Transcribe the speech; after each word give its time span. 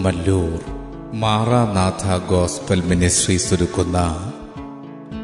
Kummallur 0.00 0.60
Maranatha 1.14 2.16
gospel 2.30 2.80
ministry 2.80 3.40
ഒരുക്കുന്ന 3.52 3.98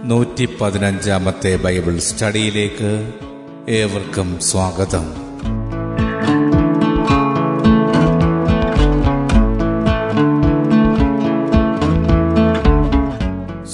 നൂറ്റി 0.04 0.48
പതിനഞ്ചാമത്തെ 0.60 1.56
ബൈബിൾ 1.56 1.98
സ്റ്റഡിയിലേക്ക് 1.98 3.12
ഏവർക്കും 3.68 4.40
സ്വാഗതം. 4.40 5.06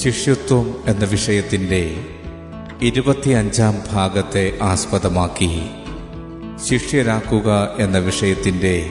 ശിഷ്യത്വം 0.03 0.75
എന്ന 0.87 1.05
വിഷയത്തിന്റെ 1.05 1.97
ഇരുപത്തിയഞ്ചാം 2.83 3.75
ഭാഗത്തെ 3.93 4.59
ആസ്പദമാക്കി 4.63 5.63
ശിഷ്യരാക്കുക 6.69 7.77
എന്ന 7.79 7.99
വിഷയത്തിന്റെ 7.99 8.91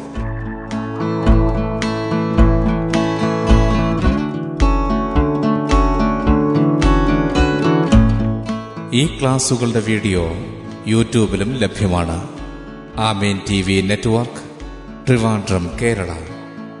ഈ 9.01 9.21
ക്ലാസുകളുടെ 9.21 9.79
വീഡിയോ 9.79 10.29
യൂട്യൂബിലും 10.87 11.53
ലഭ്യമാണ്. 11.53 12.29
Amen 12.99 13.41
TV 13.61 13.81
network 13.81 14.59
Trivandrum 15.07 15.79
Kerala. 15.81 16.13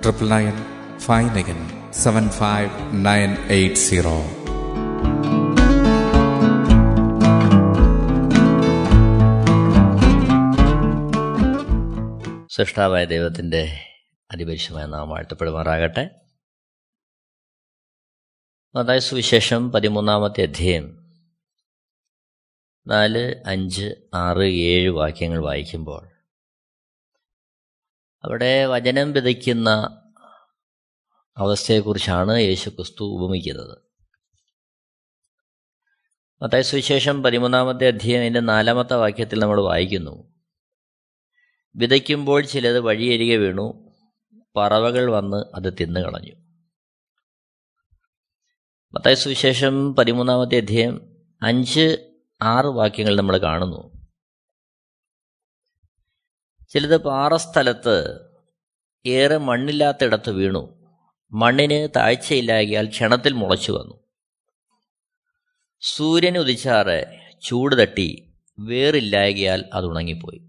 Triple 0.01 0.29
nine 0.29 0.53
five 0.99 1.35
nine 1.35 1.91
seven 1.91 2.29
five 2.29 2.69
nine 3.05 3.35
eight 3.47 3.75
zero. 3.75 4.21
സൃഷ്ടാവായ 12.47 13.05
ദൈവത്തിന്റെ 13.05 13.79
അതിപരിശമായ 14.31 14.85
നാം 14.85 15.09
വാഴ്ത്തപ്പെടുമാറാകട്ടെ 15.09 16.09
മതായ 18.75 18.99
സുവിശേഷം 18.99 19.71
പതിമൂന്നാമത്തെ 19.71 20.41
അധ്യായം 20.41 21.00
നാല് 22.87 23.43
അഞ്ച് 23.45 23.95
ആറ് 24.13 24.43
ഏഴ് 24.43 24.89
വാക്യങ്ങൾ 24.89 25.43
വായിക്കുമ്പോൾ 25.43 26.07
അവിടെ 28.23 28.65
വചനം 28.65 29.13
വിതയ്ക്കുന്ന 29.13 29.69
അവസ്ഥയെക്കുറിച്ചാണ് 31.37 32.37
യേശു 32.37 32.69
ക്രിസ്തു 32.69 33.03
ഉപമിക്കുന്നത്. 33.03 33.77
മത്തായ 36.43 36.61
സുവിശേഷം 36.61 37.23
പതിമൂന്നാമത്തെ 37.23 37.87
അധ്യയം 37.87 38.21
എന്റെ 38.21 38.39
നാലാമത്തെ 38.39 38.93
വാക്യത്തിൽ 38.93 39.39
നമ്മൾ 39.39 39.61
വായിക്കുന്നു. 39.61 40.33
വിതയ്ക്കുമ്പോൾ 41.75 42.41
ചിലത് 42.41 42.79
വഴിയരികെ 42.79 43.35
വീണു 43.35 43.95
പറവകൾ 44.55 45.11
വന്ന് 45.11 45.55
അത് 45.55 45.73
തിന്നുകളഞ്ഞു 45.81 46.35
മത്തായ 48.93 49.13
സുവിശേഷം 49.13 49.95
പതിമൂന്നാമത്തെ 49.95 50.57
അധ്യായം 50.57 51.17
അഞ്ച് 51.41 52.10
ആറ് 52.43 52.65
വാക്യങ്ങൾ 52.65 53.15
നമ്മൾ 53.15 53.37
കാണുന്നു. 53.37 54.07
ചിലത് 56.69 56.97
പാറസ്ഥലത്ത് 56.97 58.19
ഏറെ 59.05 59.37
മണ്ണില്ലാത്തിടത്ത് 59.37 60.29
വീണു. 60.29 60.77
മണ്ണിന് 61.31 61.87
താഴ്ചയില്ലാകിയാൽ 61.95 62.89
ക്ഷണത്തിൽ 62.89 63.33
മുളച്ചു 63.33 63.71
വന്നു. 63.71 64.03
സൂര്യൻ 65.81 66.37
ഉദിച്ചാറ് 66.37 67.19
ചൂട് 67.41 67.81
തട്ടി 67.81 68.33
വേറില്ലായകിയാൽ 68.59 69.69
അത് 69.73 69.85
ഉണങ്ങിപ്പോയി. 69.85 70.39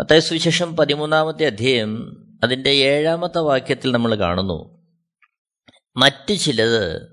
മത്തായ 0.00 0.20
സുവിശേഷം 0.20 0.76
പതിമൂന്നാമത്തെ 0.76 1.46
അധ്യായം 1.46 2.22
അതിന്റെ 2.44 2.70
ഏഴാമത്തെ 2.70 3.38
വാക്യത്തിൽ 3.38 3.92
നമ്മൾ 3.92 4.14
കാണുന്നു. 4.14 4.82
മറ്റു 5.96 6.34
ചിലത് 6.34 7.11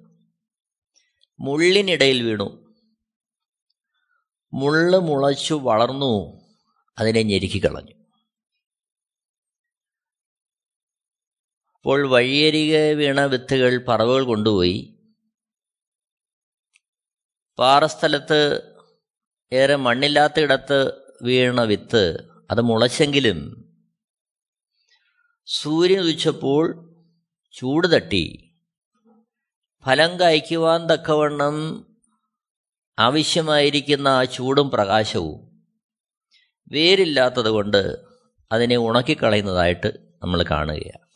മുള്ളിനിടയിൽ 1.39 2.23
വീണു. 2.23 2.75
മുള്ള് 4.53 4.99
മുളച്ചു 4.99 5.53
വളർന്നു. 5.53 6.41
അതിനെ 6.99 7.21
ഞെരുക്കി 7.21 7.65
കളഞ്ഞു. 7.65 7.93
അപ്പോൾ 11.75 12.07
വഴിയരികെ 12.07 12.93
വീണ 12.93 13.21
വിത്തുകൾ 13.21 13.85
പറവുകൾ 13.87 14.23
കൊണ്ടുപോയി. 14.23 14.95
പാറസ്ഥലത്ത് 17.57 18.61
ഏറെ 19.53 19.75
മണ്ണില്ലാത്തയിടത്ത് 19.75 20.93
വീണ 21.21 21.61
വിത്ത് 21.61 22.29
അത് 22.51 22.61
മുളച്ചെങ്കിലും 22.61 23.69
സൂര്യൻ 25.45 25.99
ഉദിച്ചപ്പോൾ 25.99 26.95
ചൂട് 27.51 27.87
തട്ടി. 27.87 28.48
ഫലം 29.85 30.19
കായ്ക്കുവാൻ 30.19 30.85
തക്കവണ്ണം 30.85 31.85
ആവശ്യമായിരിക്കുന്ന 32.99 34.07
ആ 34.07 34.23
ചൂടും 34.23 34.69
പ്രകാശവും 34.69 35.65
വേരില്ലാത്തത് 36.71 37.49
കൊണ്ട് 37.49 37.95
അതിനെ 38.51 38.77
ഉണക്കിക്കളയുന്നതായിട്ട് 38.77 39.87
നമ്മൾ 40.21 40.43
കാണുകയാണ്. 40.43 41.09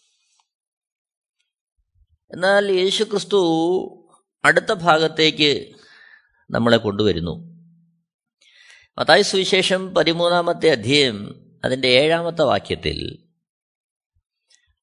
എന്നാൽ 2.31 2.72
യേശുക്രിസ്തു 2.72 3.40
അടുത്ത 4.46 4.74
ഭാഗത്തേക്ക് 4.74 5.75
നമ്മളെ 6.51 6.78
കൊണ്ടുവരുന്നു. 6.78 7.53
മത്തായി 8.97 9.22
സുവിശേഷം 9.22 9.95
പതിമൂന്നാമത്തെ 9.95 10.69
അധ്യയം 10.69 11.45
അതിന്റെ 11.63 11.88
ഏഴാമത്തെ 11.88 12.41
വാക്യത്തിൽ 12.41 13.28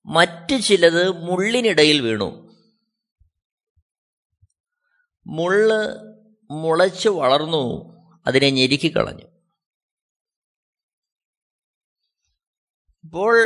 മറ്റ് 0.06 0.60
ചിലത് 0.60 1.10
മുള്ളിനിടയിൽ 1.10 2.00
വീണു. 2.00 2.49
മുള്ള് 5.26 6.10
മുളച്ച് 6.50 7.08
വളർന്നു 7.08 7.64
അതിനെ 8.26 8.50
ഞെരുക്കിക്കളഞ്ഞു 8.50 9.26
ഇപ്പോൾ 13.04 13.36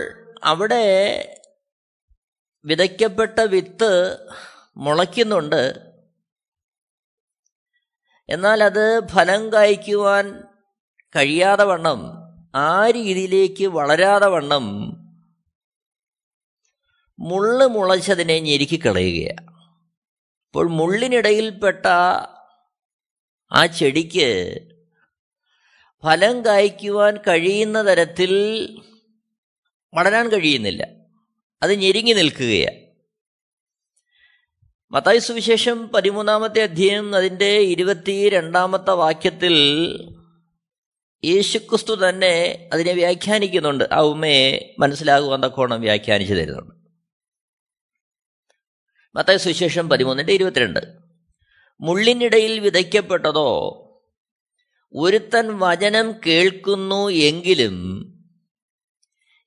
അവിടെ 0.44 0.84
വിതയ്ക്കപ്പെട്ട 2.64 3.40
വിത്ത് 3.40 4.18
മുളയ്ക്കുന്നുണ്ട്. 4.76 5.94
എന്നാൽ 8.28 8.64
അത് 8.64 9.08
ഫലം 9.08 9.52
കായ്ക്കുവാൻ 9.52 10.42
കഴിയാതെ 11.16 11.64
വണ്ണം 11.64 12.00
ആ 12.54 12.90
രീതിയിലേക്ക് 12.90 13.66
വളരാതെ 13.66 14.26
വണ്ണം 14.26 14.64
മുള്ള് 17.18 17.66
മുളച്ചതിനെ 17.66 18.38
ഞെരുക്കിക്കളയുകയാണ് 18.38 19.53
അപ്പോൾ 20.54 20.68
മുള്ളിനിടയിൽപ്പെട്ട 20.68 21.86
ആ 23.52 23.66
ചെടിക്ക് 23.66 24.58
ഫലം 26.04 26.44
കായ്ക്കുവാൻ 26.44 27.16
കഴിയുന്ന 27.16 27.90
തരത്തിൽ 27.90 28.32
വളരാൻ 29.94 30.28
കഴിയുന്നില്ല. 30.28 30.86
അത് 31.62 31.74
ഞെരുങ്ങി 31.74 32.12
നിൽക്കുകയാണ് 32.12 32.86
മത്തായി 34.94 35.18
സുവിശേഷം 35.18 35.88
പതിമൂന്നാമത്തെ 35.88 36.62
അധ്യയം 36.62 37.16
അതിന്റെ 37.16 37.58
ഇരുപത്തി 37.58 38.28
രണ്ടാമത്തെ 38.28 38.90
വാക്യത്തിൽ 38.90 39.54
യേശുക്രിസ്തു 41.24 42.08
തന്നെ 42.08 42.68
അതിനെ 42.72 42.92
വ്യാഖ്യാനിക്കുന്നുണ്ട്. 42.92 43.84
ആ 43.92 44.00
ഉമ്മയെ 44.00 44.74
മനസ്സിലാകുവാൻ 44.78 45.42
തക്കോണം 45.42 45.80
വ്യാഖ്യാനിച്ചു 45.80 46.34
തരുന്നുണ്ട്. 46.34 46.83
മത്തായി 49.16 49.36
സുവിശേഷം 49.36 49.88
പതിമൂന്നിന്റെ 49.88 50.32
ഇരുപത്തിരണ്ട്. 50.32 50.80
മുള്ളിനിടയിൽ 51.80 52.60
വിതയ്ക്കപ്പെട്ടതോ? 52.60 53.80
ഒരുത്തൻ 54.94 55.58
വചനം 55.58 56.20
കേൾക്കുന്നു 56.26 57.08
എങ്കിലും 57.08 57.74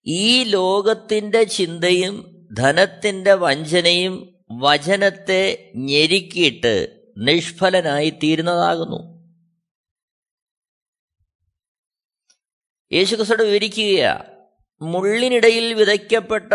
ഈ 0.05 0.43
ലോകത്തിന്റെ 0.43 1.43
ചിന്തയും 1.43 2.47
ധനത്തിന്റെ 2.53 3.33
വഞ്ചനയും 3.33 4.43
വചനത്തെ 4.51 5.71
ഞെരുക്കിയിട്ട് 5.75 7.03
നിഷ്ഫലനായി 7.17 8.09
തീരുന്നതാകുന്നു 8.09 9.17
യേശുക്രിസ്തു 12.91 13.43
വിവരിക്കുക 13.43 14.25
മുള്ളിനിടയിൽ 14.81 15.73
വിതയ്ക്കപ്പെട്ട 15.73 16.53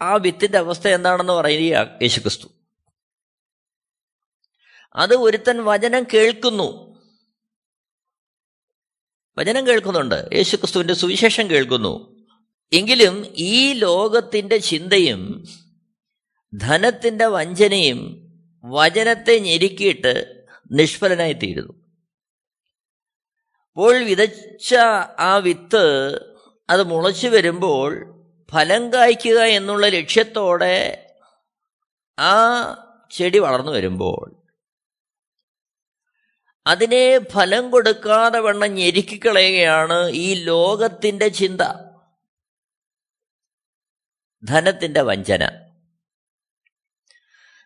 ആ 0.00 0.14
വിത്തിന്റെ 0.14 0.58
അവസ്ഥ 0.58 0.88
എന്താണെന്ന് 0.88 1.32
പറയുക 1.32 1.98
യേശുക്രിസ്തു. 2.02 2.48
അത് 4.94 5.14
ഒരുത്തൻ 5.14 5.64
വചനം 5.64 6.06
കേൾക്കുന്നു. 6.14 6.96
വചനം 9.38 9.66
കേൾക്കുന്നുണ്ട്. 9.66 10.28
യേശുക്രിസ്തുവിന്റെ 10.34 10.94
സുവിശേഷം 10.94 11.50
കേൾക്കുന്നു. 11.50 12.16
എങ്കിലും 12.72 13.26
ഈ 13.36 13.72
ലോകത്തിന്റെ 13.72 14.58
ചിന്തയും 14.58 15.44
ധനത്തിന്റെ 16.56 17.26
വഞ്ചനയും 17.26 18.22
വചനത്തെ 18.64 19.38
ഞെരുക്കിയിട്ട് 19.38 20.44
നിഷ്ഫലനായി 20.72 21.32
തീരുന്നു 21.32 21.72
അപ്പോൾ 23.68 24.04
വിതച്ച 24.04 24.74
ആ 25.18 25.36
വിത്ത് 25.36 26.14
അത് 26.70 26.82
മുളച്ചു 26.82 27.28
വരുമ്പോൾ 27.28 28.15
ഫലം 28.52 28.92
കായ്ക്കുക 28.92 29.38
എന്നുള്ള 29.38 29.86
ലക്ഷ്യത്തോടെ 29.86 31.02
ആ 32.18 32.34
ചെടി 33.10 33.38
വളർന്നു 33.38 33.72
വരുമ്പോൾ 33.72 34.42
അതിനെ 36.66 37.18
ഫലം 37.18 37.70
കൊടുക്കാതെ 37.70 38.38
വണ്ണം 38.38 38.74
ഞെരുക്കിക്കളയുകയാണ് 38.74 40.08
ഈ 40.08 40.34
ലോകത്തിന്റെ 40.34 41.28
ചിന്ത. 41.28 41.60
ധനത്തിന്റെ 44.44 45.02
വഞ്ചന. 45.02 45.66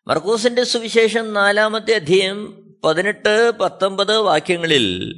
മർക്കൂസിന്റെ 0.07 0.65
സുവിശേഷം 0.65 1.33
നാലാമത്തെ 1.33 1.95
അധ്യയം 1.95 2.67
പതിനെട്ട് 2.85 3.51
പത്തൊമ്പത് 3.51 4.19
വാക്യങ്ങളിൽ 4.19 5.15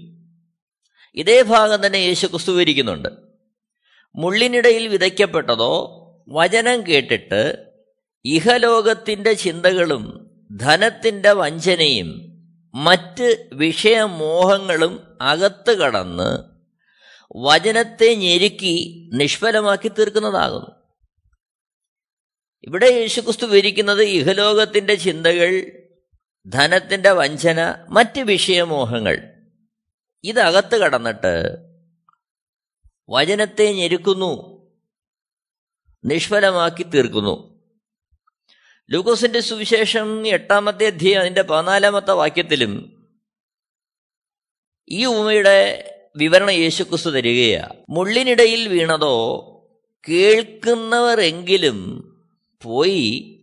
ഇതേ 1.14 1.42
ഭാഗം 1.42 1.86
തന്നെ 1.86 1.96
യേശു 1.96 2.26
ക്രിസ്തുവിരിക്കുന്നുണ്ട് 2.26 3.31
മുള്ളിനിടയിൽ 4.16 4.88
വിതയ്ക്കപ്പെട്ടതോ 4.88 5.98
വചനം 6.28 6.86
കേട്ടിട്ട് 6.86 7.68
ഇഹലോകത്തിന്റെ 8.24 9.32
ചിന്തകളും 9.32 10.32
ധനത്തിന്റെ 10.56 11.32
വഞ്ചനയും 11.32 12.32
മറ്റ് 12.74 13.48
വിഷയമോഹങ്ങളും 13.52 15.18
അകത്ത് 15.20 15.78
കടന്ന് 15.78 16.52
വചനത്തെ 17.36 18.14
ഞെരുക്കി 18.14 18.74
നിഷ്ഫലമാക്കി 19.14 19.88
തീർക്കുന്നതാകുന്നു. 19.88 20.70
ഇവിടെ 22.64 22.86
യേശുക്രിസ്തു 22.86 23.44
വിവരിക്കുന്നത് 23.44 24.02
ഇഹലോകത്തിന്റെ 24.02 24.94
ചിന്തകൾ 24.94 25.66
ധനത്തിന്റെ 26.46 27.10
വഞ്ചന 27.10 27.86
മറ്റ് 27.88 28.20
വിഷയമോഹങ്ങൾ. 28.20 29.16
ഇതകത്ത് 30.24 30.76
കടന്നിട്ട് 30.76 31.71
വചനത്തെ 33.12 33.72
ഞെരുക്കുന്നു. 33.72 34.62
നിഷ്ഫലമാക്കി 36.04 36.82
തീർക്കുന്നു. 36.82 37.52
ലൂക്കോസിന്റെ 38.90 39.40
സുവിശേഷം 39.40 40.26
എട്ടാമത്തെ 40.26 40.86
അധ്യയം 40.86 41.20
അതിന്റെ 41.20 41.42
പതിനാലാമത്തെ 41.42 42.12
വാക്യത്തിലും 42.12 43.02
ഈ 44.88 45.04
ഉമയുടെ 45.04 45.88
വിവരണം 46.16 46.50
യേശുക്രിസ്തു 46.50 47.10
തരികയാ. 47.10 47.68
മുള്ളിനിടയിൽ 47.90 48.68
വീണതോ 48.68 49.48
കേൾക്കുന്നവരെങ്കിലും 50.08 52.08
പോയി 52.62 53.38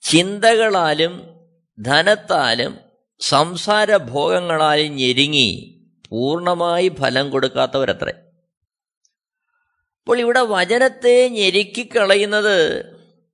ചിന്തകളാലും 0.00 1.40
ധനത്താലും 1.82 2.78
സംസാരഭോഗങ്ങളാലും 3.20 4.96
ഞെരുങ്ങി 4.96 5.80
പൂർണമായി 6.08 6.92
ഫലം 6.98 7.30
കൊടുക്കാത്തവരത്രേ. 7.30 8.12
അപ്പോൾ 10.02 10.18
ഇവിടെ 10.18 10.40
വചനത്തെ 10.40 11.28
ഞെരുക്കിക്കളയുന്നത് 11.28 12.56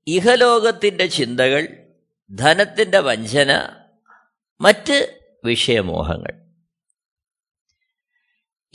ഇഹലോകത്തിന്റെ 0.06 1.06
ചിന്തകൾ 1.06 1.62
ധനത്തിന്റെ 2.30 3.00
വഞ്ചന 3.00 3.52
മറ്റ് 4.60 4.96
വിഷയമോഹങ്ങൾ. 5.44 6.34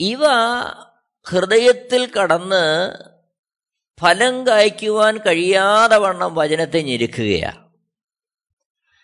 ഇവ 0.00 0.22
ഹൃദയത്തിൽ 1.26 2.10
കടന്ന് 2.10 2.64
ഫലം 3.98 4.46
കായ്ക്കുവാൻ 4.46 5.18
കഴിയാതെ 5.18 5.96
വണ്ണം 5.96 6.34
വചനത്തെ 6.34 6.80
ഞെരുക്കുകയാണ് 6.80 7.60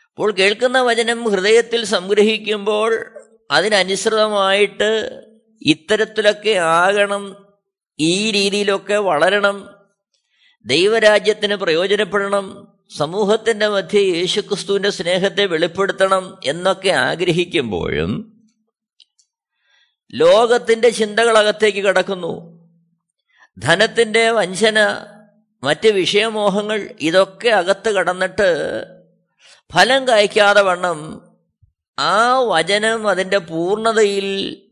അപ്പോൾ 0.09 0.33
കേൾക്കുന്ന 0.33 0.79
വചനം 0.81 1.31
ഹൃദയത്തിൽ 1.31 1.85
സംഗ്രഹിക്കുമ്പോൾ 1.85 2.91
അതിനനുസൃതമായിട്ട് 3.51 4.91
ഇത്തരത്തിലൊക്കെ 5.63 6.51
ആകണം 6.51 7.50
ഈ 8.01 8.31
രീതിയിലൊക്കെ 8.31 8.95
വളരണം. 8.95 9.71
ദൈവരാജ്യത്തിന് 10.65 11.55
പ്രയോജനപ്പെടണം. 11.55 12.69
സമൂഹത്തിന്റെ 12.97 13.69
മധ്യ 13.69 13.99
യേശുക്രിസ്തുവിന്റെ 13.99 14.91
സ്നേഹത്തെ 14.91 15.47
വെളിപ്പെടുത്തണം 15.47 16.41
എന്നൊക്കെ 16.45 16.89
ആഗ്രഹിക്കുമ്പോഴും 16.89 18.43
ലോകത്തിന്റെ 20.15 20.91
ചിന്തകളകത്തേക്ക് 20.91 21.79
കടക്കുന്നു. 21.79 22.61
ധനത്തിന്റെ 23.59 24.31
വഞ്ചന 24.31 25.07
മറ്റ് 25.63 25.89
വിഷയമോഹങ്ങൾ 25.89 26.91
ഇതൊക്കെ 27.01 27.49
അകത്ത് 27.49 27.91
കടന്നിട്ട് 27.91 28.85
ഫലം 29.73 30.09
കായ്ക്കാതെ 30.09 30.63
വണ്ണം 30.63 31.29
ആ 31.99 32.39
വചനം 32.39 33.09
അതിന്റെ 33.09 33.39
പൂർണതയിൽ 33.39 34.63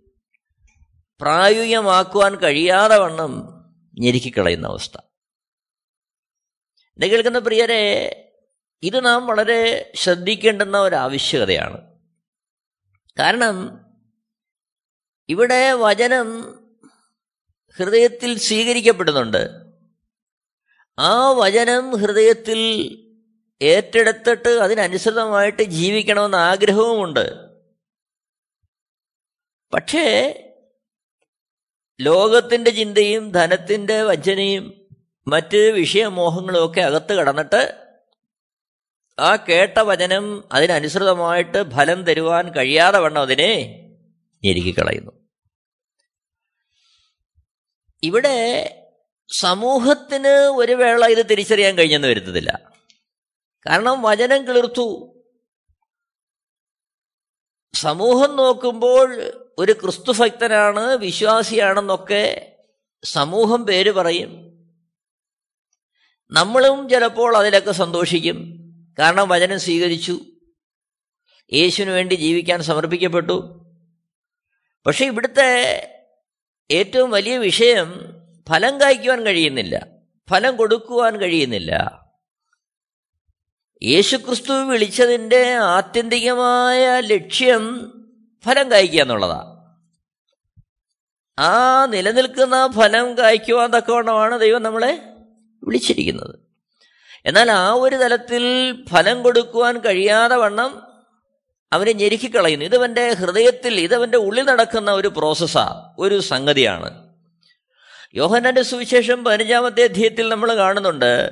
പ്രായോഗികമാക്കുവാൻ 1.21 2.35
കഴിയാതെ 2.37 2.97
വണ്ണം 2.97 3.49
ഞെരുക്കിക്കളയുന്ന 3.99 4.67
അവസ്ഥ. 4.67 4.99
എന്നെ 6.89 7.07
കേൾക്കുന്ന 7.07 7.39
പ്രിയരെ 7.39 8.15
ഇത് 8.83 9.05
നാം 9.05 9.27
വളരെ 9.27 9.93
ശ്രദ്ധിക്കേണ്ടുന്ന 9.95 10.79
ഒരു 10.79 10.97
ആവശ്യകതയാണ് 10.97 11.99
കാരണം 13.19 13.85
ഇവിടെ 15.29 15.73
വചനം 15.73 16.43
ഹൃദയത്തിൽ 17.77 18.39
സ്വീകരിക്കപ്പെടുന്നുണ്ട്. 18.39 19.51
ആ 20.99 21.31
വചനം 21.31 21.91
ഹൃദയത്തിൽ 21.91 22.61
ഏറ്റെടുത്തിട്ട് 23.63 24.49
അതിനനുസൃതമായിട്ട് 24.49 25.63
ജീവിക്കണമെന്ന് 25.63 26.39
ആഗ്രഹവുമുണ്ട്. 26.39 27.37
പക്ഷേ 29.75 30.35
ലോകത്തിന്റെ 32.01 32.71
ചിന്തയും 32.71 33.31
ധനത്തിന്റെ 33.31 34.03
വഞ്ചനയും 34.03 34.89
മറ്റ് 35.29 35.57
വിഷയമോഹങ്ങളും 35.57 36.65
ഒക്കെ 36.65 36.81
അകത്ത് 36.81 37.13
കടന്നിട്ട് 37.13 37.89
ആ 39.19 39.37
കേട്ട 39.37 39.79
വചനം 39.79 40.49
അതിനനുസൃതമായിട്ട് 40.53 41.71
ഫലം 41.71 42.03
തരുവാൻ 42.03 42.55
കഴിയാതെ 42.55 42.99
വണ്ണം 42.99 43.23
അതിനെ 43.23 43.51
ഞെരുക്കിക്കളയുന്നു. 44.45 45.13
ഇവിടെ 48.03 48.37
സമൂഹത്തിന് 49.41 50.29
ഒരു 50.29 50.73
വേള 50.73 51.05
ഇത് 51.07 51.31
തിരിച്ചറിയാൻ 51.31 51.79
കഴിഞ്ഞെന്ന് 51.79 52.09
വരുത്തതില്ല 52.09 52.73
കാരണം 53.67 54.03
വചനം 54.03 54.47
കിളിർത്തു. 54.49 55.15
സമൂഹം 57.75 58.37
നോക്കുമ്പോൾ 58.37 59.09
ഒരു 59.59 59.73
ക്രിസ്തുഭക്തനാണ് 59.73 60.97
വിശ്വാസിയാണെന്നൊക്കെ 60.97 62.53
സമൂഹം 63.05 63.67
പേര് 63.67 63.91
പറയും. 63.91 64.49
നമ്മളും 66.31 66.89
ചിലപ്പോൾ 66.89 67.37
അതിലൊക്കെ 67.37 67.73
സന്തോഷിക്കും. 67.73 68.55
കാരണം 68.99 69.29
വചനം 69.29 69.61
സ്വീകരിച്ചു. 69.61 70.21
യേശുവിന് 71.53 71.91
വേണ്ടി 71.91 72.15
ജീവിക്കാൻ 72.15 72.63
സമർപ്പിക്കപ്പെട്ടു. 72.63 73.67
പക്ഷെ 74.87 75.07
ഇവിടുത്തെ 75.07 75.83
ഏറ്റവും 76.71 77.11
വലിയ 77.11 77.39
വിഷയം 77.39 77.95
ഫലം 78.49 78.81
കായ്ക്കുവാൻ 78.81 79.27
കഴിയുന്നില്ല. 79.27 79.87
ഫലം 80.31 80.57
കൊടുക്കുവാൻ 80.57 81.21
കഴിയുന്നില്ല. 81.21 82.03
യേശുക്രിസ്തു 83.83 84.53
വിളിച്ചതിന്റെ 84.53 85.55
ആത്യന്തികമായ 85.55 87.01
ലക്ഷ്യം 87.01 87.95
ഫലം 88.45 88.71
കായ്ക്കുക 88.71 89.01
എന്നുള്ളതാണ് 89.01 89.59
ആ 91.41 91.87
നിലനിൽക്കുന്ന 91.87 92.69
ഫലം 92.73 93.19
കായ്ക്കുവാൻ 93.19 93.71
തക്കവണ്ണമാണ് 93.71 94.41
ദൈവം 94.41 94.63
നമ്മളെ 94.63 95.01
വിളിച്ചിരിക്കുന്നത്. 95.65 96.35
എന്നാൽ 97.27 97.51
ആ 97.51 97.71
ഒരു 97.71 97.97
തലത്തിൽ 97.97 98.75
ഫലം 98.89 99.23
കൊടുക്കുവാൻ 99.23 99.79
കഴിയാതെ 99.79 100.37
വണ്ണം 100.37 100.83
അവനെ 101.73 101.93
ഞെരുക്കിക്കളയുന്നു. 101.93 102.65
ഇതവന്റെ 102.65 103.13
ഹൃദയത്തിൽ 103.13 103.81
ഇതവന്റെ 103.81 104.19
ഉള്ളിൽ 104.19 104.45
നടക്കുന്ന 104.45 104.91
ഒരു 104.91 105.09
പ്രോസസ്സാണ് 105.09 105.83
ഒരു 105.99 106.21
സംഗതിയാണ്. 106.21 107.09
യോഹന്നാന്റെ 108.15 108.63
സുവിശേഷം 108.63 109.25
പതിനഞ്ചാമത്തെ 109.25 109.85
അധ്യയത്തിൽ 109.85 110.29
നമ്മൾ 110.29 110.57
കാണുന്നുണ്ട്. 110.57 111.31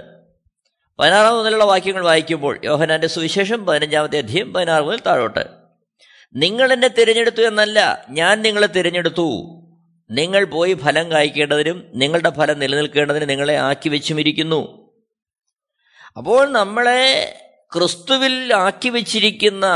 പതിനാറാം 0.99 1.37
മുതലുള്ള 1.37 1.65
വാക്യങ്ങൾ 1.65 2.05
വായിക്കുമ്പോൾ 2.05 2.61
യോഹനാന്റെ 2.65 3.07
സുവിശേഷം 3.07 3.67
പതിനഞ്ചാമത്തെ 3.67 4.19
അധ്യയം 4.19 4.53
പതിനാറ് 4.53 4.85
മുതൽ 4.85 5.01
താഴോട്ട്. 5.01 5.66
നിങ്ങൾ 6.35 6.73
എന്നെ 6.73 6.88
തിരഞ്ഞെടുത്തു 6.88 7.42
എന്നല്ല 7.42 8.06
ഞാൻ 8.11 8.42
നിങ്ങളെ 8.42 8.66
തിരഞ്ഞെടുത്തു. 8.66 9.62
നിങ്ങൾ 10.11 10.45
പോയി 10.45 10.75
ഫലം 10.75 11.11
കായ്ക്കേണ്ടതിനും 11.11 11.90
നിങ്ങളുടെ 11.95 12.30
ഫലം 12.30 12.59
നിലനിൽക്കേണ്ടതിനും 12.59 13.28
നിങ്ങളെ 13.28 13.56
ആക്കി 13.56 13.88
വെച്ചുമിരിക്കുന്നു. 13.88 14.90
അപ്പോൾ 16.16 16.52
നമ്മളെ 16.52 17.40
ക്രിസ്തുവിൽ 17.73 18.54
ആക്കി 18.54 18.88
വച്ചിരിക്കുന്ന 18.88 19.66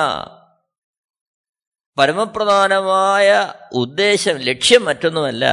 പരമപ്രധാനമായ 1.99 3.52
ഉദ്ദേശം 3.73 4.37
ലക്ഷ്യം 4.37 4.85
മറ്റൊന്നുമല്ല 4.85 5.45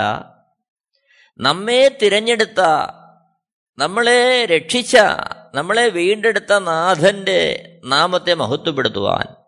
നമ്മെ 1.40 1.98
തിരഞ്ഞെടുത്ത 2.02 2.62
നമ്മളെ 3.78 4.46
രക്ഷിച്ച 4.46 4.98
നമ്മളെ 5.54 5.90
വീണ്ടെടുത്ത 5.90 6.60
നാഥന്റെ 6.60 7.70
നാമത്തെ 7.86 8.34
മഹത്വപ്പെടുത്തുവാൻ 8.34 9.47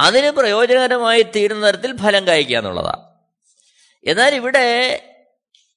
അതിന് 0.00 0.30
പ്രയോജനകരമായി 0.30 1.22
തീരുന്ന 1.22 1.66
തരത്തിൽ 1.66 1.96
ഫലം 1.96 2.26
കായ്ക്കുക 2.26 2.58
എന്നുള്ളതാണ് 2.58 3.10
എന്നാൽ 4.04 4.34
ഇവിടെ 4.34 5.06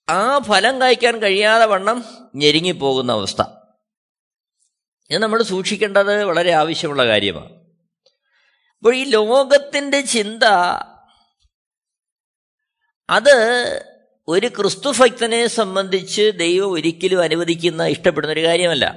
ആ 0.10 0.39
ഫലം 0.39 0.82
കായ്ക്കാൻ 0.82 1.18
കഴിയാതെ 1.18 1.65
വണ്ണം 1.65 2.06
ഞെരുങ്ങിപ്പോകുന്ന 2.36 3.12
അവസ്ഥ. 3.12 3.42
ഇത് 5.10 5.18
നമ്മൾ 5.18 5.44
സൂക്ഷിക്കേണ്ടത് 5.44 6.24
വളരെ 6.24 6.51
ആവശ്യമുള്ള 6.51 7.08
കാര്യമാണ്. 7.08 7.53
അപ്പോൾ 8.77 8.96
ഈ 8.96 9.03
ലോകത്തിന്റെ 9.03 10.01
ചിന്ത 10.01 10.44
അത് 13.10 13.36
ഒരു 14.27 14.48
ക്രിസ്തുഭക്തനെ 14.48 15.48
സംബന്ധിച്ച് 15.48 16.32
ദൈവം 16.36 16.72
ഒരിക്കലും 16.72 17.22
അനുവദിക്കുന്ന 17.22 17.86
ഇഷ്ടപ്പെടുന്ന 17.86 18.34
ഒരു 18.34 18.44
കാര്യമല്ല. 18.44 18.96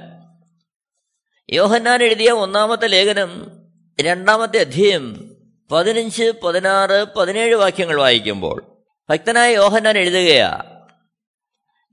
യോഹന്നാൻ 1.49 2.03
എഴുതിയ 2.03 2.31
ഒന്നാമത്തെ 2.31 2.87
ലേഖനം 2.87 3.51
രണ്ടാമത്തെ 3.99 4.59
അധ്യയം 4.59 5.35
പതിനഞ്ച് 5.71 6.31
പതിനാറ് 6.43 7.05
പതിനേഴ് 7.17 7.55
വാക്യങ്ങൾ 7.55 7.99
വായിക്കുമ്പോൾ 7.99 8.77
ഭക്തനായ 9.09 9.53
യോഹന്നാൻ 9.53 9.97
എഴുതുകയാ 9.97 10.63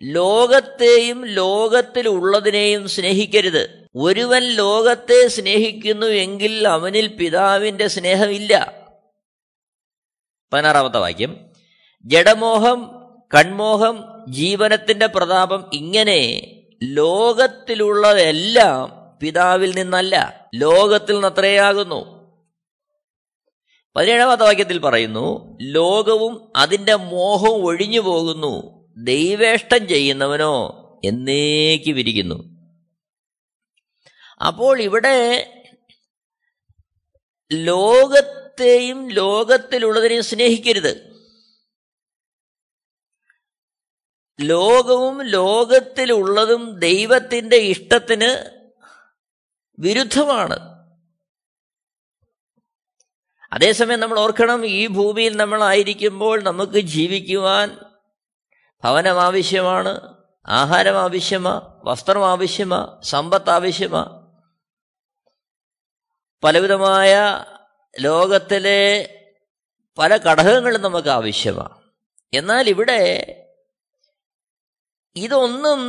ലോകത്തെയും 0.03 1.27
ലോകത്തിലുള്ളതിനെയും 1.27 2.89
സ്നേഹിക്കരുത്. 2.89 3.89
ഒരുവൻ 3.97 4.43
ലോകത്തെ 4.43 5.29
സ്നേഹിക്കുന്നു 5.29 6.07
എങ്കിൽ 6.07 6.69
അവനിൽ 6.69 7.07
പിതാവിന്റെ 7.07 7.89
സ്നേഹമില്ല. 7.89 8.73
പതിനാറാമത്തെ 10.53 10.99
വാക്യം 10.99 11.51
ജഡമോഹം 12.05 12.91
കൺമോഹം 13.35 14.05
ജീവനത്തിന്റെ 14.29 15.07
പ്രതാപം 15.07 15.71
ഇങ്ങനെ 15.73 16.53
ലോകത്തിലുള്ളതെല്ലാം 16.83 19.04
പിതാവിൽ 19.21 19.75
നിന്നല്ല 19.75 20.49
ലോകത്തിൽ 20.55 21.13
നിന്നത്രയാകുന്നു. 21.15 22.15
പതിനേഴാമത്തെ 23.97 24.45
വാക്യത്തിൽ 24.45 24.79
പറയുന്നു 24.79 25.59
ലോകവും 25.63 26.53
അതിന്റെ 26.57 26.95
മോഹവും 26.95 27.65
ഒഴിഞ്ഞു 27.65 28.01
പോകുന്നു 28.01 28.85
ദൈവേഷ്ടം 28.97 29.89
ചെയ്യുന്നവനോ 29.89 30.71
എന്നേക്ക് 31.05 31.91
വിരിക്കുന്നു. 31.91 32.55
അപ്പോൾ 34.47 34.81
ഇവിടെ 34.81 35.51
ലോകത്തെയും 37.53 39.11
ലോകത്തിലുള്ളതിനെയും 39.11 40.25
സ്നേഹിക്കരുത്. 40.25 41.15
ലോകവും 44.41 45.23
ലോകത്തിലുള്ളതും 45.23 46.79
ദൈവത്തിന്റെ 46.79 47.57
ഇഷ്ടത്തിന് 47.57 48.64
വിരുദ്ധമാണ്. 49.79 50.75
അതേസമയം 53.53 54.01
നമ്മൾ 54.01 54.19
ഓർക്കണം 54.19 54.67
ഈ 54.67 54.87
ഭൂമിയിൽ 54.87 55.37
നമ്മളായിരിക്കുമ്പോൾ 55.37 56.43
നമുക്ക് 56.43 56.79
ജീവിക്കുവാൻ 56.79 57.79
ഭവനം 58.85 59.21
ആവശ്യമാണ് 59.21 60.15
ആഹാരം 60.47 60.99
ആവശ്യമാ 61.01 61.81
വസ്ത്രം 61.85 62.27
ആവശ്യമാ 62.29 63.01
സമ്പത്ത് 63.03 63.51
ആവശ്യമാ. 63.51 64.33
പലവിധമായ 66.45 67.15
ലോകത്തിലെ 68.01 69.11
പല 69.99 70.17
ഘടകങ്ങളും 70.17 70.83
നമുക്ക് 70.83 71.09
ആവശ്യമാണ് 71.09 71.83
എന്നാൽ 72.35 72.69
ഇവിടെ 72.69 73.01
ഇതൊന്നും 75.17 75.81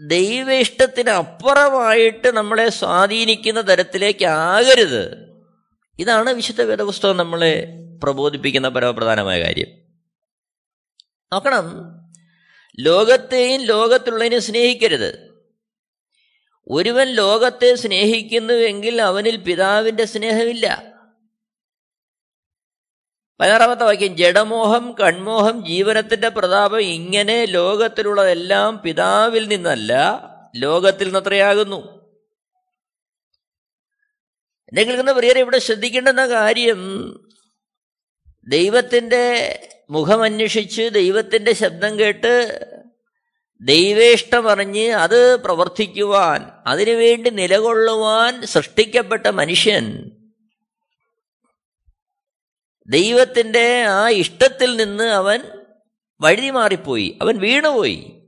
ദൈവ 0.00 0.52
ഇഷ്ടത്തിന് 0.52 1.10
അപ്പുറമായിട്ട് 1.10 2.28
നമ്മളെ 2.28 2.68
സ്വാധീനിക്കുന്ന 2.68 3.68
തരത്തിലേക്ക് 3.68 4.24
ആകരുത് 4.24 5.28
ഇതാണ് 5.98 6.30
വിശുദ്ധ 6.30 6.62
വേദപുസ്തകം 6.62 7.16
നമ്മളെ 7.16 7.68
പ്രബോധിപ്പിക്കുന്ന 8.02 8.68
പരമപ്രധാനമായ 8.68 9.42
കാര്യം. 9.42 9.66
നോക്കണം. 11.32 11.72
ലോകത്തെയും 12.80 13.62
ലോകത്തുള്ളതിനെ 13.62 14.38
സ്നേഹിക്കരുത്. 14.38 15.28
ഒരുവൻ 16.68 17.06
ലോകത്തെ 17.08 17.74
സ്നേഹിക്കുന്നുവെങ്കിൽ 17.74 19.02
അവനിൽ 19.02 19.36
പിതാവിന്റെ 19.36 20.04
സ്നേഹമില്ല. 20.04 20.87
പതിനാറാമത്തെ 23.40 23.84
വാക്യം 23.84 24.16
ജഡമോഹം 24.16 24.94
കൺമോഹം 25.00 25.64
ജീവനത്തിന്റെ 25.64 26.28
പ്രതാപം 26.28 26.80
ഇങ്ങനെ 26.90 27.44
ലോകത്തിലുള്ളതെല്ലാം 27.44 28.82
പിതാവിൽ 28.82 29.48
നിന്നല്ല 29.48 29.92
ലോകത്തിൽ 30.56 31.06
നിന്നത്രയാകുന്നു. 31.06 31.78
എന്നെ 34.72 34.82
കേൾക്കുന്ന 34.82 35.12
പ്രിയരെ 35.12 35.40
ഇവിടെ 35.40 35.58
ശ്രദ്ധിക്കേണ്ടുന്ന 35.58 36.26
കാര്യം 36.28 36.80
ദൈവത്തിന്റെ 38.46 39.22
മുഖമന്വേഷിച്ച് 39.90 40.82
ദൈവത്തിന്റെ 40.94 41.52
ശബ്ദം 41.54 41.98
കേട്ട് 41.98 42.32
ദൈവേഷ്ടമറിഞ്ഞ് 43.60 44.92
അത് 44.94 45.36
പ്രവർത്തിക്കുവാൻ 45.44 46.40
അതിനുവേണ്ടി 46.66 47.30
നിലകൊള്ളുവാൻ 47.30 48.46
സൃഷ്ടിക്കപ്പെട്ട 48.46 49.26
മനുഷ്യൻ 49.30 49.86
ദൈവത്തിന്റെ 52.88 53.84
ആ 53.84 54.08
ഇഷ്ടത്തിൽ 54.08 54.76
നിന്ന് 54.76 55.04
അവൻ 55.04 55.40
വഴുതി 56.20 56.50
മാറിപ്പോയി 56.50 57.18
അവൻ 57.22 57.38
വീണുപോയി. 57.38 58.22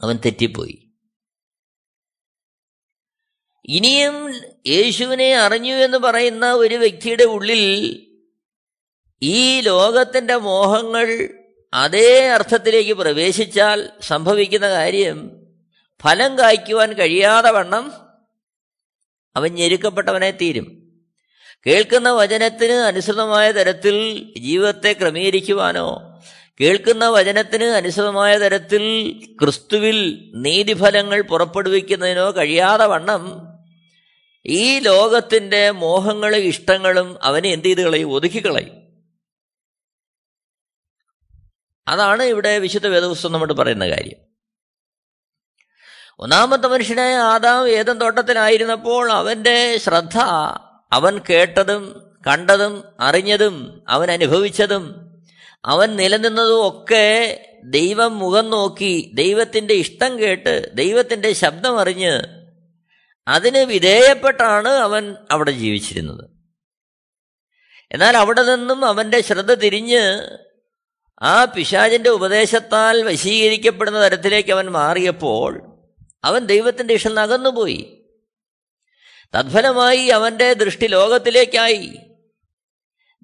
അവൻ 0.00 0.18
തെറ്റിപ്പോയി. 0.24 0.88
ഇനിയും 3.64 4.34
യേശുവിനെ 4.66 5.36
അറിഞ്ഞു 5.36 5.74
എന്ന് 5.74 5.98
പറയുന്ന 5.98 6.52
ഒരു 6.52 6.74
വ്യക്തിയുടെ 6.74 7.24
ഉള്ളിൽ 7.24 8.06
ഈ 9.22 9.60
ലോകത്തിന്റെ 9.60 10.36
മോഹങ്ങൾ 10.36 11.28
അതേ 11.74 12.28
അർത്ഥത്തിലേക്ക് 12.28 12.92
പ്രവേശിച്ചാൽ 12.92 13.90
സംഭവിക്കുന്ന 14.00 14.68
കാര്യം 14.68 15.46
ഫലം 16.02 16.38
കായ്ക്കുവാൻ 16.38 16.92
കഴിയാതെ 16.92 17.50
വണ്ണം 17.50 17.92
അവൻ 19.36 19.54
ഞെരുക്കപ്പെട്ടവനെ 19.54 20.30
തീരും. 20.30 20.81
കേൾക്കുന്ന 21.66 22.10
വചനത്തിന് 22.10 22.72
അനുസൃതമായ 22.72 23.50
തരത്തിൽ 23.50 24.26
ജീവിതത്തെ 24.38 24.92
ക്രമീകരിക്കുവാനോ 24.92 26.20
കേൾക്കുന്ന 26.60 27.08
വചനത്തിന് 27.08 27.64
അനുസൃതമായ 27.64 28.38
തരത്തിൽ 28.38 29.12
ക്രിസ്തുവിൽ 29.42 30.30
നീതിഫലങ്ങൾ 30.34 31.22
പുറപ്പെടുവിക്കുന്നതിനോ 31.22 32.30
കഴിയാതെ 32.30 32.86
വണ്ണം 32.86 33.48
ഈ 34.46 34.78
ലോകത്തിന്റെ 34.78 35.70
മോഹങ്ങളും 35.70 36.36
ഇഷ്ടങ്ങളും 36.36 37.18
അവനെ 37.22 37.48
എന്ത് 37.48 37.68
ചെയ്ത് 37.68 37.80
കളയും? 37.80 38.12
ഒതുക്കിക്കളയും 38.12 38.82
അതാണ് 41.88 42.22
ഇവിടെ 42.22 42.58
വിശുദ്ധ 42.58 42.86
വേദപുസ്തകം 42.86 43.32
നമ്മൾ 43.32 43.52
പറയുന്ന 43.52 43.88
കാര്യം. 43.88 44.18
ഒന്നാമത്തെ 46.18 46.68
മനുഷ്യനായ 46.68 47.14
ആദാം 47.14 47.68
ഏതൻ 47.68 47.98
തോട്ടത്തിലായിരുന്നപ്പോൾ 47.98 49.12
അവന്റെ 49.12 49.78
ശ്രദ്ധ 49.78 50.18
അവൻ 50.92 51.18
കേട്ടതും 51.30 51.82
കണ്ടതും 52.26 52.74
അറിഞ്ഞതും 53.00 53.82
അവൻ 53.88 54.10
അനുഭവിച്ചതും 54.10 54.84
അവൻ 55.64 55.96
നിലനിന്നതും 55.96 56.66
ഒക്കെ 56.66 57.06
ദൈവം 57.64 58.18
മുഖം 58.18 58.50
നോക്കി 58.50 59.10
ദൈവത്തിന്റെ 59.14 59.74
ഇഷ്ടം 59.74 60.18
കേട്ട് 60.18 60.70
ദൈവത്തിന്റെ 60.74 61.32
ശബ്ദം 61.32 61.78
അറിഞ്ഞ് 61.78 62.14
അതിന് 63.26 63.64
വിധേയപ്പെട്ടാണ് 63.64 64.68
അവൻ 64.68 65.16
അവിടെ 65.30 65.50
ജീവിച്ചിരുന്നത്. 65.50 66.24
എന്നാൽ 67.90 68.16
അവിടെ 68.16 68.42
നിന്നും 68.42 68.84
അവന്റെ 68.84 69.20
ശ്രദ്ധ 69.20 69.54
തിരിഞ്ഞ് 69.54 70.02
ആ 71.22 71.44
പിശാചിന്റെ 71.44 72.10
ഉപദേശത്താൽ 72.10 73.02
വശീകരിക്കപ്പെടുന്ന 73.02 74.02
തരത്തിലേക്ക് 74.02 74.52
അവൻ 74.52 74.66
മാറിയപ്പോൾ 74.70 75.52
അവൻ 76.24 76.46
ദൈവത്തിന്റെ 76.46 76.94
ഇഷ്ടം 76.94 77.20
അകന്നുപോയി 77.20 77.80
തത്ഫലമായി 79.38 80.06
അവന്റെ 80.06 80.52
ദൃഷ്ടി 80.52 80.86
ലോകത്തിലേക്കായി. 80.86 81.98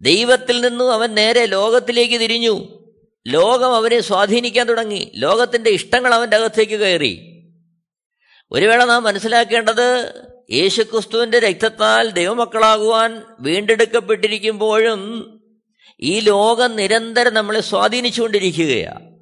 ദൈവത്തിൽ 0.00 0.60
നിന്നും 0.60 0.92
അവൻ 0.92 1.14
നേരെ 1.14 1.46
ലോകത്തിലേക്ക് 1.46 2.20
തിരിഞ്ഞു. 2.20 2.84
ലോകം 3.28 3.74
അവനെ 3.74 4.00
സ്വാധീനിക്കാൻ 4.00 4.66
തുടങ്ങി. 4.66 5.12
ലോകത്തിന്റെ 5.14 5.70
ഇഷ്ടങ്ങൾ 5.70 6.14
അവന്റെ 6.14 6.36
അകത്തേക്ക് 6.36 6.80
കയറി. 6.80 7.44
ഒരു 8.52 8.66
വേള 8.66 8.84
നാം 8.84 9.02
മനസ്സിലാക്കേണ്ടത് 9.02 10.12
യേശുക്രിസ്തുവിന്റെ 10.50 11.38
രക്തത്താൽ 11.38 12.10
ദൈവമക്കളാകുവാൻ 12.10 13.22
വീണ്ടെടുക്കപ്പെട്ടിരിക്കുമ്പോഴും 13.40 15.34
ഈ 16.00 16.20
ലോകം 16.20 16.76
നിരന്തരം 16.76 17.34
നമ്മളെ 17.34 17.60
സ്വാധീനിച്ചുകൊണ്ടിരിക്കുകയാണ് 17.60 19.18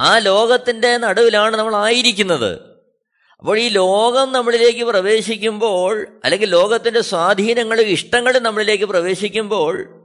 ആ 0.00 0.18
ലോകത്തിന്റെ 0.18 0.96
നടുവിലാണ് 0.96 1.56
നമ്മൾ 1.56 1.76
ആയിരിക്കുന്നത്. 1.76 2.69
അപ്പോൾ 3.40 3.58
ഈ 3.58 3.68
ലോകം 3.68 4.32
നമ്മളിലേക്ക് 4.32 4.84
പ്രവേശിക്കുമ്പോൾ 4.84 6.06
അല്ലെങ്കിൽ 6.24 6.48
ലോകത്തിന്റെ 6.48 7.00
സ്വാധീനങ്ങളും 7.00 7.82
ഇഷ്ടങ്ങളും 7.82 8.42
നമ്മളിലേക്ക് 8.42 8.84
പ്രവേശിക്കുമ്പോൾ 8.84 10.00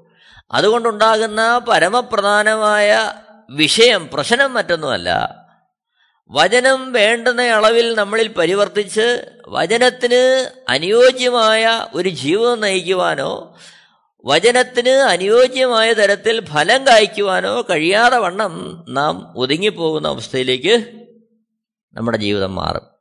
അതുകൊണ്ടുണ്ടാകുന്ന 0.52 1.58
പരമപ്രധാനമായ 1.58 3.14
വിഷയം 3.50 4.10
പ്രശ്നം 4.14 4.54
മറ്റൊന്നുമല്ല. 4.54 5.36
വചനം 6.32 6.92
വേണ്ടുന്ന 6.92 7.42
അളവിൽ 7.42 7.96
നമ്മളിൽ 7.96 8.28
പരിവർത്തിച്ച് 8.28 9.26
വചനത്തിന് 9.48 10.50
അനുയോജ്യമായ 10.70 11.86
ഒരു 11.94 12.10
ജീവിതം 12.10 12.62
നയിക്കുവാനോ 12.62 13.58
വചനത്തിന് 14.26 14.90
അനുയോജ്യമായ 14.90 15.94
തരത്തിൽ 15.94 16.46
ഫലം 16.46 16.88
കായ്ക്കുവാനോ 16.88 17.62
കഴിയാതെ 17.62 18.18
വണ്ണം 18.18 18.86
നാം 18.90 19.34
ഒതുങ്ങിപ്പോകുന്ന 19.38 20.08
അവസ്ഥയിലേക്ക് 20.08 20.92
നമ്മുടെ 21.94 22.18
ജീവിതം 22.18 22.56
മാറും. 22.56 22.95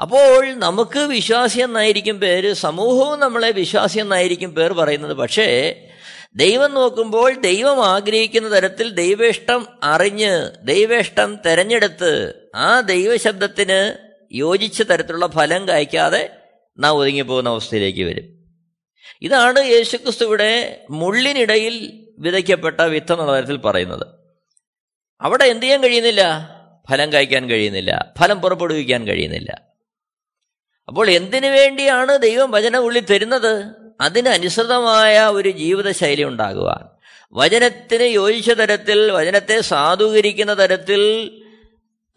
അപ്പോൾ 0.00 0.54
നമുക്ക് 0.54 0.98
വിശ്വാസി 0.98 1.60
എന്നായിരിക്കും 1.60 2.20
പേര് 2.20 2.52
സമൂഹവും 2.52 3.20
നമ്മളെ 3.20 3.50
വിശ്വാസി 3.50 3.98
എന്നായിരിക്കും 3.98 4.54
പേർ 4.54 4.72
പറയുന്നത്. 4.72 5.14
പക്ഷേ 5.14 5.80
ദൈവം 6.36 6.74
നോക്കുമ്പോൾ 6.74 7.40
ദൈവം 7.40 7.86
ആഗ്രഹിക്കുന്ന 7.86 8.56
തരത്തിൽ 8.56 8.90
ദൈവേഷ്ടം 8.90 9.66
അറിഞ്ഞ് 9.82 10.50
ദൈവേഷ്ടം 10.62 11.38
തെരഞ്ഞെടുത്ത് 11.46 12.34
ആ 12.54 12.80
ദൈവശബ്ദത്തിന് 12.80 13.98
യോജിച്ച 14.32 14.82
തരത്തിലുള്ള 14.82 15.26
ഫലം 15.26 15.68
കായ്ക്കാതെ 15.68 16.30
നാം 16.78 16.94
ഒതുങ്ങിപ്പോകുന്ന 16.94 17.48
അവസ്ഥയിലേക്ക് 17.48 18.02
വരും. 18.02 18.24
ഇതാണ് 19.22 19.64
യേശുക്രിസ്തുവിടെ 19.64 20.80
മുള്ളിനിടയിൽ 20.90 22.06
വിതയ്ക്കപ്പെട്ട 22.18 22.80
വിത്ത് 22.80 23.12
എന്നുള്ള 23.12 23.40
തരത്തിൽ 23.40 23.56
പറയുന്നത്. 23.56 24.06
അവിടെ 25.20 25.44
എന്ത് 25.44 25.62
ചെയ്യാൻ 25.62 25.82
കഴിയുന്നില്ല? 25.82 26.50
ഫലം 26.90 27.12
കായ്ക്കാൻ 27.12 27.50
കഴിയുന്നില്ല. 27.50 28.12
ഫലം 28.18 28.40
പുറപ്പെടുവിക്കാൻ 28.40 29.06
കഴിയുന്നില്ല. 29.06 29.73
അപ്പോൾ 30.88 31.10
എന്തിനു 31.10 31.46
വേണ്ടിയാണ് 31.46 32.18
ദൈവം 32.18 32.50
വചന 32.50 32.76
ഉള്ളിൽ 32.76 33.04
തരുന്നത് 33.04 33.66
അതിനനുസൃതമായ 34.00 35.20
ഒരു 35.20 35.50
ജീവിതശൈലി 35.50 36.24
ഉണ്ടാകുവാൻ. 36.24 36.88
വചനത്തിന് 37.32 38.02
യോജിച്ച 38.02 38.50
തരത്തിൽ 38.50 39.10
വചനത്തെ 39.10 39.60
സാധൂകരിക്കുന്ന 39.60 40.58
തരത്തിൽ 40.58 41.30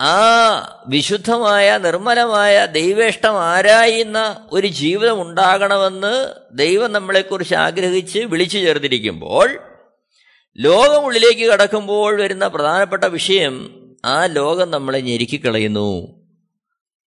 ആ 0.02 0.86
വിശുദ്ധമായ 0.88 1.78
നിർമ്മലമായ 1.78 2.66
ദൈവേഷ്ടം 2.66 3.44
ആരായുന്ന 3.44 4.48
ഒരു 4.52 4.68
ജീവിതം 4.68 5.22
ഉണ്ടാകണമെന്ന് 5.22 6.34
ദൈവം 6.54 6.92
നമ്മളെക്കുറിച്ച് 6.92 7.56
ആഗ്രഹിച്ച് 7.56 8.20
വിളിച്ചു 8.20 8.58
ചേർത്തിരിക്കുമ്പോൾ 8.58 9.60
ലോകം 10.58 11.06
ഉള്ളിലേക്ക് 11.06 11.52
കടക്കുമ്പോൾ 11.52 12.22
വരുന്ന 12.22 12.48
പ്രധാനപ്പെട്ട 12.48 13.04
വിഷയം 13.04 13.76
ആ 14.06 14.26
ലോകം 14.26 14.72
നമ്മളെ 14.72 15.00
ഞെരുക്കിക്കളയുന്നു. 15.00 16.17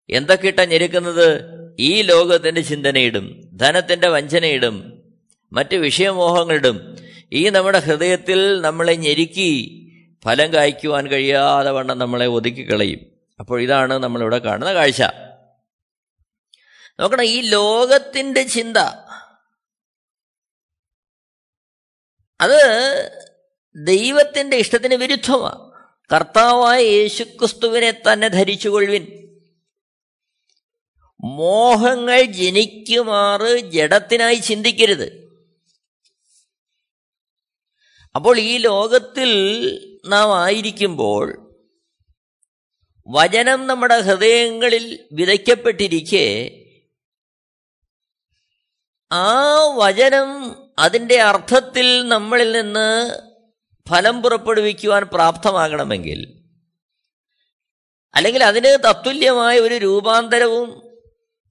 എന്തൊക്കെയിട്ടാ 0.10 0.66
ഞെരുക്കുന്നത്? 0.66 1.60
ഈ 1.80 2.02
ലോകത്തിന്റെ 2.02 2.62
ചിന്തനയിടും 2.62 3.50
ധനത്തിന്റെ 3.58 4.08
വഞ്ചനയിടും 4.08 5.04
മറ്റ് 5.52 5.76
വിഷയമോഹങ്ങളിടും. 5.76 6.96
ഈ 7.32 7.50
നമ്മുടെ 7.50 7.80
ഹൃദയത്തിൽ 7.80 8.62
നമ്മളെ 8.62 8.94
ഞെരുക്കി 8.94 9.76
ഫലം 10.24 10.54
കായ്ക്കുവാൻ 10.54 11.08
കഴിയാതെ 11.08 11.72
വണ്ണം 11.72 12.00
നമ്മളെ 12.00 12.26
ഒതുക്കി 12.26 12.72
കളയും 12.72 13.00
അപ്പോൾ 13.40 13.62
ഇതാണ് 13.62 13.94
നമ്മളിവിടെ 13.94 14.38
കാണുന്ന 14.38 14.74
കാഴ്ച. 14.74 15.02
നോക്കണം 17.00 17.24
ഈ 17.24 17.42
ലോകത്തിന്റെ 17.42 18.44
ചിന്ത. 18.44 18.78
അത് 22.42 22.60
ദൈവത്തിന്റെ 23.76 24.58
ഇഷ്ടത്തിന് 24.58 24.96
വിരുദ്ധമാണ് 24.96 25.72
കർത്താവായ 26.14 26.82
യേശുക്രിസ്തുവിനെ 26.82 27.92
തന്നെ 27.92 28.28
ധരിച്ചുകൊള്ളുവിൻ. 28.28 29.29
മോഹങ്ങൾ 31.24 32.22
ജനിക്കുമാറ് 32.22 33.60
ജഡത്തിനായി 33.60 34.36
ചിന്തിക്കരുത്. 34.36 35.30
അപ്പോൾ 38.16 38.40
ഈ 38.40 38.58
ലോകത്തിൽ 38.58 39.32
നാം 40.06 40.44
ആയിരിക്കുമ്പോൾ 40.44 41.52
വചനം 43.08 43.68
നമ്മുടെ 43.68 44.00
ഹൃദയങ്ങളിൽ 44.00 45.08
വിതയ്ക്കപ്പെട്ടിരിക്കെ 45.12 46.26
ആ 49.12 49.56
വചനം 49.76 50.30
അതിന്റെ 50.80 51.22
അർത്ഥത്തിൽ 51.22 52.08
നമ്മളിൽ 52.08 52.52
നിന്ന് 52.52 53.20
ഫലം 53.90 54.22
പുറപ്പെടുവിക്കുവാൻ 54.22 55.04
പ്രാപ്തമാകണമെങ്കിൽ 55.04 56.36
അല്ലെങ്കിൽ 58.16 58.44
അതിന് 58.44 58.78
തത്തുല്യമായ 58.90 59.60
ഒരു 59.60 59.76
രൂപാന്തരവും 59.76 60.89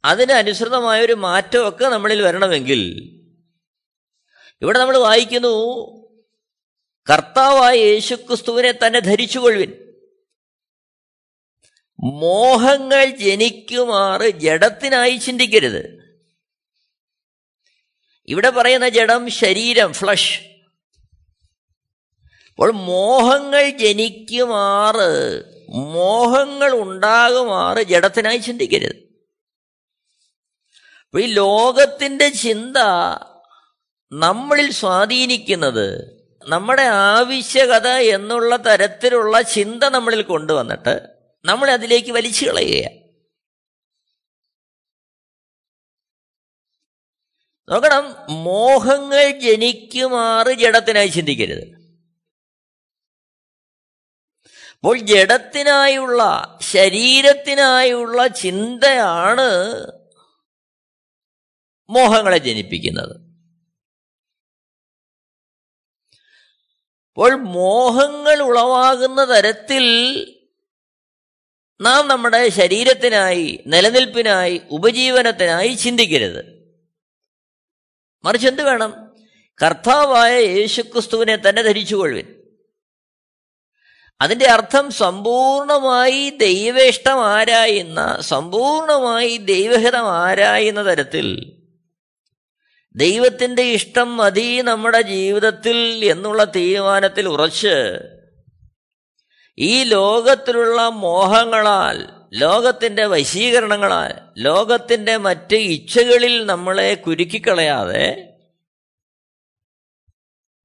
അതിന് 0.09 0.33
അനുസൃതമായ 0.33 1.01
ഒരു 1.01 1.13
മാറ്റമൊക്കെ 1.13 1.85
നമ്മളിൽ 1.85 2.23
വരണമെങ്കിൽ 2.23 2.83
ഇവിടെ 4.63 4.79
നമ്മൾ 4.79 4.99
വായിക്കുന്നു 4.99 5.79
കർത്താവായ 7.11 7.77
യേശുക്രിസ്തുവിനെ 7.77 8.73
തന്നെ 8.73 9.01
ധരിച്ചുകൊള്ളുവിൻ. 9.01 9.73
മോഹങ്ങൾ 12.01 13.05
ജനിക്കുമാറ് 13.05 14.31
ജഡത്തിനായി 14.31 15.17
ചിന്തിക്കരുത്. 15.17 15.99
ഇവിടെ 18.29 18.51
പറയുന്ന 18.51 18.89
ജഡം 18.89 19.31
ശരീരം 19.31 19.93
ഫ്ലഷ് 19.93 20.41
അപ്പോൾ 22.49 22.73
മോഹങ്ങൾ 22.73 23.71
ജനിക്കുമാറ് 23.71 25.43
മോഹങ്ങൾ 25.69 26.73
ഉണ്ടാകുമാറ് 26.83 27.83
ജഡത്തിനായി 27.83 28.39
ചിന്തിക്കരുത്. 28.39 29.08
ഈ 31.17 31.27
ലോകത്തിന്റെ 31.27 32.29
ചിന്ത 32.29 32.77
നമ്മളിൽ 34.13 34.73
സ്വാധീനിക്കുന്നത് 34.73 36.19
നമ്മുടെ 36.49 36.83
ആവശ്യകത 36.83 37.89
എന്നുള്ള 37.89 38.57
തരത്തിലുള്ള 38.57 39.43
ചിന്ത 39.43 39.85
നമ്മളിൽ 39.85 40.23
കൊണ്ടുവന്നിട്ട് 40.23 41.01
നമ്മൾ 41.45 41.71
അതിലേക്ക് 41.71 42.11
വലിച്ചു 42.13 42.47
കളയുക 42.47 42.89
നോക്കണം 47.69 48.05
മോഹങ്ങൾ 48.45 49.31
ജനിക്കുമാറ് 49.41 50.53
ജഡത്തിനായി 50.53 51.09
ചിന്തിക്കരുത്. 51.09 51.79
അപ്പോൾ 54.75 54.99
ജഡത്തിനായുള്ള 54.99 56.23
ശരീരത്തിനായുള്ള 56.61 58.27
ചിന്തയാണ് 58.27 59.49
മോഹങ്ങളെ 61.91 62.39
ജനിപ്പിക്കുന്നത്. 62.39 63.29
അപ്പോൾ 67.09 67.35
മോഹങ്ങൾ 67.35 68.43
ഉളവാകുന്ന 68.43 69.25
തരത്തിൽ 69.25 69.85
നാം 71.81 72.09
നമ്മുടെ 72.09 72.49
ശരീരത്തിനായി 72.49 73.65
നിലനിൽപ്പിനായി 73.67 74.61
ഉപജീവനത്തിനായി 74.71 75.75
ചിന്തിക്കരുത്. 75.75 76.45
മറിച്ച് 78.25 78.49
എന്ത് 78.49 78.63
വേണം? 78.63 79.15
കർത്താവായ 79.63 80.39
യേശുക്രിസ്തുവിനെ 80.39 81.37
തന്നെ 81.37 81.63
ധരിച്ചുകൊള്ളുവിൻ. 81.63 82.43
അതിന്റെ 84.21 84.47
അർത്ഥം 84.47 84.91
സമ്പൂർണമായി 84.91 86.31
ദൈവേഷ്ടം 86.31 87.27
ആരായുന്ന 87.27 88.21
സമ്പൂർണമായി 88.21 89.37
ദൈവഹിതം 89.37 90.17
ആരായുന്ന 90.17 90.87
തരത്തിൽ 90.87 91.58
ദൈവത്തിന്റെ 92.97 93.63
ഇഷ്ടം 93.63 94.17
മതി 94.17 94.61
നമ്മുടെ 94.61 95.03
ജീവിതത്തിൽ 95.03 95.77
എന്നുള്ള 96.05 96.45
തീരുമാനത്തിൽ 96.45 97.29
ഉറച്ച് 97.29 97.99
ഈ 99.59 99.85
ലോകത്തിലുള്ള 99.85 100.89
മോഹങ്ങളാൽ 100.89 102.09
ലോകത്തിന്റെ 102.35 103.07
വശീകരണങ്ങളാൽ 103.07 104.13
ലോകത്തിന്റെ 104.39 105.17
മറ്റ് 105.17 105.57
ഇച്ഛകളിൽ 105.57 106.47
നമ്മളെ 106.47 106.95
കുരുക്കിക്കളയാതെ 106.95 108.35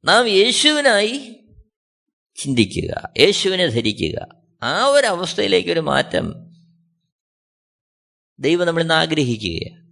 നാം 0.06 0.28
യേശുവിനായി 0.28 1.40
ചിന്തിക്കുക 2.36 3.10
യേശുവിനെ 3.20 3.68
ധരിക്കുക. 3.68 4.28
ആ 4.64 4.86
ഒരു 4.86 5.08
അവസ്ഥയിലേക്കൊരു 5.08 5.80
മാറ്റം 5.80 6.34
ദൈവം 8.40 8.68
നമ്മളിന്ന് 8.68 8.94
ആഗ്രഹിക്കുകയാണ്. 8.94 9.83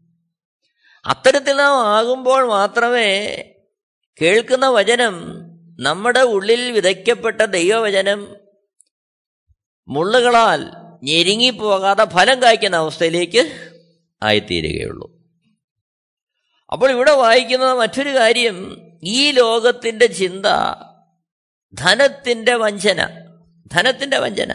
അത്തരത്തിൽ 1.05 1.55
നാം 1.55 1.87
ആകുമ്പോൾ 1.87 2.47
മാത്രമേ 2.47 3.43
കേൾക്കുന്ന 4.21 4.67
വചനം 4.67 5.15
നമ്മുടെ 5.79 6.19
ഉള്ളിൽ 6.19 6.71
വിതയ്ക്കപ്പെട്ട 6.71 7.41
ദൈവവചനം 7.41 8.37
മുള്ളുകളാൽ 9.87 10.71
ഞെരുങ്ങിപ്പോകാതെ 11.03 12.05
ഫലം 12.05 12.41
കായ്ക്കുന്ന 12.41 12.75
അവസ്ഥയിലേക്ക് 12.75 13.71
ആയിത്തീരുകയുള്ളൂ. 14.23 15.21
അപ്പോൾ 16.71 16.91
ഇവിടെ 16.91 17.11
വായിക്കുന്ന 17.11 17.73
മറ്റൊരു 17.73 18.15
കാര്യം 18.15 18.57
ഈ 19.03 19.31
ലോകത്തിന്റെ 19.31 20.05
ചിന്ത 20.05 20.45
ധനത്തിന്റെ 21.73 22.55
വഞ്ചന 22.55 23.01
ധനത്തിന്റെ 23.71 24.19
വഞ്ചന. 24.19 24.51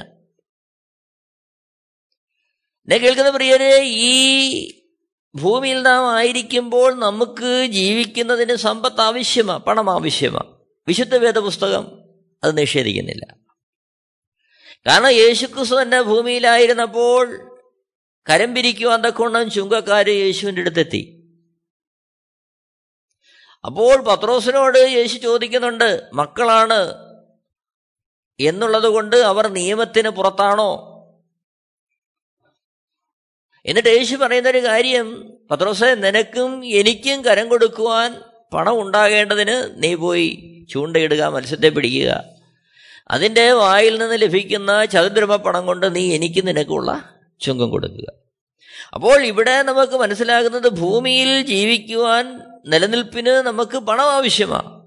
എന്നെ 2.88 2.96
കേൾക്കുന്ന 2.96 3.30
പ്രിയരെ 3.30 3.82
ഈ 3.85 4.75
ഭൂമിയിൽ 5.34 5.82
നാം 5.82 6.14
ആയിരിക്കുമ്പോൾ 6.14 6.94
നമുക്ക് 6.94 7.66
ജീവിക്കുന്നതിന് 7.72 8.54
സമ്പത്ത് 8.56 9.00
ആവശ്യമാണ് 9.00 9.64
പണം 9.64 9.90
ആവശ്യമാണ് 9.90 10.56
വിശുദ്ധ 10.88 11.16
വേദപുസ്തകം 11.16 12.02
അത് 12.44 12.58
നിഷേധിക്കുന്നില്ല. 12.58 13.26
കാരണം 14.86 15.10
യേശുക്രിസ്തു 15.10 15.82
തന്നെ 15.82 16.02
ഭൂമിയിലായിരുന്നപ്പോൾ 16.02 17.50
കരം 18.30 18.54
പിരിക്കുവാൻ 18.54 19.02
തക്കോണം 19.02 19.50
ചുങ്കക്കാർ 19.50 20.08
യേശുവിന്റെ 20.08 20.60
അടുത്തെത്തി. 20.60 21.24
അപ്പോൾ 23.64 23.96
പത്രോസിനോട് 23.96 24.78
യേശു 24.78 25.18
ചോദിക്കുന്നുണ്ട് 25.18 26.10
മക്കളാണ് 26.14 27.06
എന്നുള്ളത് 28.40 28.86
കൊണ്ട് 28.86 29.16
അവർ 29.16 29.48
നിയമത്തിന് 29.48 30.08
പുറത്താണോ? 30.08 30.86
എന്നിട്ട് 33.66 33.88
യേശു 33.88 34.16
പറയുന്നൊരു 34.16 34.64
കാര്യം 34.64 35.33
പത്രോസെ 35.50 35.94
നിനക്കും 35.94 36.66
എനിക്കും 36.66 37.24
കരം 37.24 37.48
കൊടുക്കുവാൻ 37.48 38.22
പണം 38.55 38.81
ഉണ്ടാകേണ്ടതിന് 38.81 39.83
നീ 39.83 39.94
പോയി 39.94 40.52
ചൂണ്ടയിടുക 40.70 41.22
മത്സ്യത്തെ 41.22 41.68
പിടിക്കുക. 41.68 42.24
അതിന്റെ 43.11 43.52
വായിൽ 43.52 43.98
നിന്ന് 43.98 44.22
ലഭിക്കുന്ന 44.22 44.85
ചതുദ്രമ 44.85 45.37
പണം 45.37 45.66
കൊണ്ട് 45.66 45.94
നീ 45.94 46.14
എനിക്ക് 46.14 46.46
നിനക്കുള്ള 46.46 47.14
ചുങ്കം 47.40 47.70
കൊടുക്കുക. 47.70 48.12
അപ്പോൾ 48.94 49.24
ഇവിടെ 49.24 49.62
നമുക്ക് 49.62 49.92
മനസ്സിലാകുന്നത് 49.92 50.68
ഭൂമിയിൽ 50.68 51.42
ജീവിക്കുവാൻ 51.42 52.40
നിലനിൽപ്പിന് 52.66 53.31
നമുക്ക് 53.31 53.79
പണം 53.79 54.12
ആവശ്യമാണ്. 54.12 54.87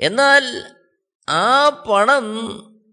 എന്നാൽ 0.00 0.64
ആ 1.28 1.68
പണം 1.68 2.48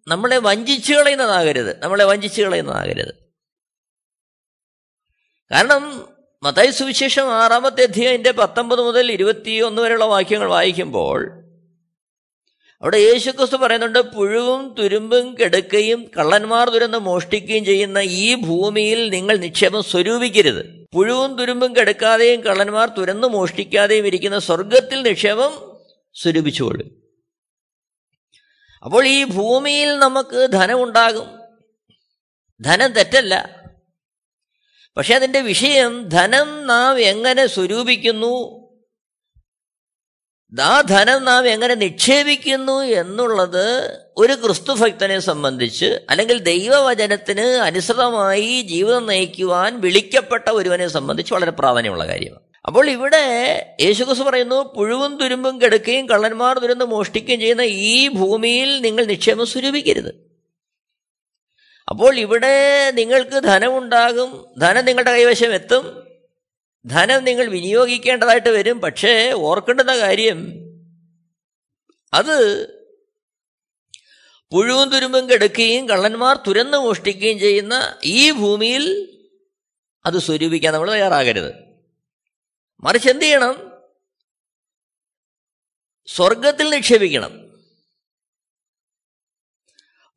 നമ്മളെ 0.07 0.37
വഞ്ചിച്ചു 0.37 0.93
കളയുന്നതാകരുത്. 0.93 1.79
നമ്മളെ 1.79 2.05
വഞ്ചിച്ചു 2.05 2.41
കളയുന്നതാകരുത്. 2.41 3.18
കാരണം 5.51 6.07
മതായി 6.43 6.67
സുവിശേഷം 6.67 7.33
ആറാമത്തെ 7.33 7.83
അധ്യായന്റെ 7.83 8.31
പത്തൊമ്പത് 8.31 8.81
മുതൽ 8.81 9.11
ഇരുപത്തി 9.11 9.59
ഒന്ന് 9.59 9.81
വരെയുള്ള 9.81 10.05
വാക്യങ്ങൾ 10.05 10.47
വായിക്കുമ്പോൾ 10.47 11.31
അവിടെ 12.81 12.97
യേശു 12.97 13.31
ക്രിസ്തു 13.31 13.55
പറയുന്നുണ്ട് 13.55 13.99
പുഴുവും 13.99 14.75
തുരുമ്പും 14.79 15.35
കെടുക്കുകയും 15.41 16.11
കള്ളന്മാർ 16.17 16.69
തുരന്ന് 16.69 16.97
മോഷ്ടിക്കുകയും 16.97 17.65
ചെയ്യുന്ന 17.65 17.99
ഈ 17.99 18.35
ഭൂമിയിൽ 18.35 19.09
നിങ്ങൾ 19.09 19.37
നിക്ഷേപം 19.37 19.83
സ്വരൂപിക്കരുത്. 19.83 20.85
പുഴുവും 20.93 21.37
തുരുമ്പും 21.37 21.75
കെടുക്കാതെയും 21.75 22.41
കള്ളന്മാർ 22.41 22.89
തുരന്ന് 22.89 23.27
മോഷ്ടിക്കാതെയും 23.27 24.07
ഇരിക്കുന്ന 24.07 24.39
സ്വർഗത്തിൽ 24.39 25.01
നിക്ഷേപം 25.01 25.77
സ്വരൂപിച്ചുകൊള്ളു. 26.13 26.85
അപ്പോൾ 28.83 29.07
ഈ 29.07 29.23
ഭൂമിയിൽ 29.23 29.99
നമുക്ക് 29.99 30.47
ധനമുണ്ടാകും. 30.51 31.39
ധനം 32.61 32.93
തെറ്റല്ല. 32.93 33.58
പക്ഷെ 34.99 35.15
അതിന്റെ 35.15 35.41
വിഷയം 35.41 36.09
ധനം 36.09 36.67
നാം 36.67 36.99
എങ്ങനെ 36.99 37.47
സ്വരൂപിക്കുന്നു? 37.47 38.59
ആ 40.61 40.81
ധനം 40.81 41.25
നാം 41.25 41.47
എങ്ങനെ 41.47 41.75
നിക്ഷേപിക്കുന്നു 41.75 42.81
എന്നുള്ളത് 42.81 43.97
ഒരു 44.17 44.33
ക്രിസ്തുഭക്തനെ 44.33 45.19
സംബന്ധിച്ച് 45.19 45.85
അല്ലെങ്കിൽ 45.85 46.39
ദൈവവചനത്തിന് 46.39 47.41
അനുസൃതമായി 47.41 48.61
ജീവിതം 48.61 49.05
നയിക്കുവാൻ 49.05 49.81
വിളിക്കപ്പെട്ട 49.81 50.49
ഒരുവനെ 50.49 50.87
സംബന്ധിച്ച് 50.87 51.33
വളരെ 51.33 51.51
പ്രാധാന്യമുള്ള 51.51 52.07
കാര്യമാണ്. 52.07 52.43
അപ്പോൾ 52.65 52.89
ഇവിടെ 52.89 53.23
യേശുക്രിസ്തു 53.81 54.23
പറയുന്നു 54.23 54.73
പുഴുവും 54.77 55.17
തുരുമ്പും 55.17 55.61
കെടുക്കുകയും 55.61 56.09
കള്ളന്മാർ 56.09 56.59
തുരുന്ന് 56.59 56.85
മോഷ്ടിക്കുകയും 56.85 57.39
ചെയ്യുന്ന 57.39 57.61
ഈ 57.61 58.07
ഭൂമിയിൽ 58.07 58.81
നിങ്ങൾ 58.81 59.05
നിക്ഷേപം 59.05 59.47
സ്വരൂപിക്കരുത്. 59.47 60.28
അപ്പോൾ 61.89 62.19
ഇവിടെ 62.19 62.91
നിങ്ങൾക്ക് 62.91 63.43
ധനമുണ്ടാകും 63.43 64.53
ധനം 64.59 64.85
നിങ്ങളുടെ 64.85 65.11
കൈവശം 65.11 65.53
എത്തും 65.53 66.07
ധനം 66.85 67.23
നിങ്ങൾ 67.23 67.45
വിനിയോഗിക്കേണ്ടതായിട്ട് 67.45 68.49
വരും 68.49 68.81
പക്ഷേ 68.81 69.31
ഓർക്കേണ്ടുന്ന 69.31 69.97
കാര്യം 69.97 70.53
അത് 72.13 72.67
പുഴുവും 74.51 74.89
തുരുമ്പും 74.89 75.29
കെടുക്കുകയും 75.31 75.89
കള്ളന്മാർ 75.89 76.37
തുരന്ന് 76.47 76.77
മോഷ്ടിക്കുകയും 76.77 77.39
ചെയ്യുന്ന 77.39 77.99
ഈ 78.03 78.31
ഭൂമിയിൽ 78.31 79.15
അത് 80.05 80.17
സ്വരൂപിക്കാൻ 80.17 80.73
നമ്മൾ 80.73 80.91
തയ്യാറാകരുത്. 80.91 81.53
മറിച്ച് 82.83 83.09
എന്ത് 83.09 83.25
ചെയ്യണം? 83.25 83.71
സ്വർഗത്തിൽ 86.07 86.69
നിക്ഷേപിക്കണം. 86.69 87.48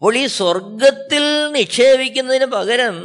അപ്പോൾ 0.03 0.17
ഈ 0.17 0.27
സ്വർഗത്തിൽ 0.27 1.53
നിക്ഷേപിക്കുന്നതിന് 1.53 2.45
പകരം 2.45 2.97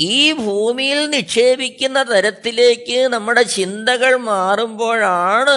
ഈ 0.00 0.32
ഭൂമിയിൽ 0.32 1.06
നിക്ഷേപിക്കുന്ന 1.06 2.02
തരത്തിലേക്ക് 2.02 3.08
നമ്മുടെ 3.12 3.42
ചിന്തകൾ 3.42 4.16
മാറുമ്പോഴാണ് 4.16 5.56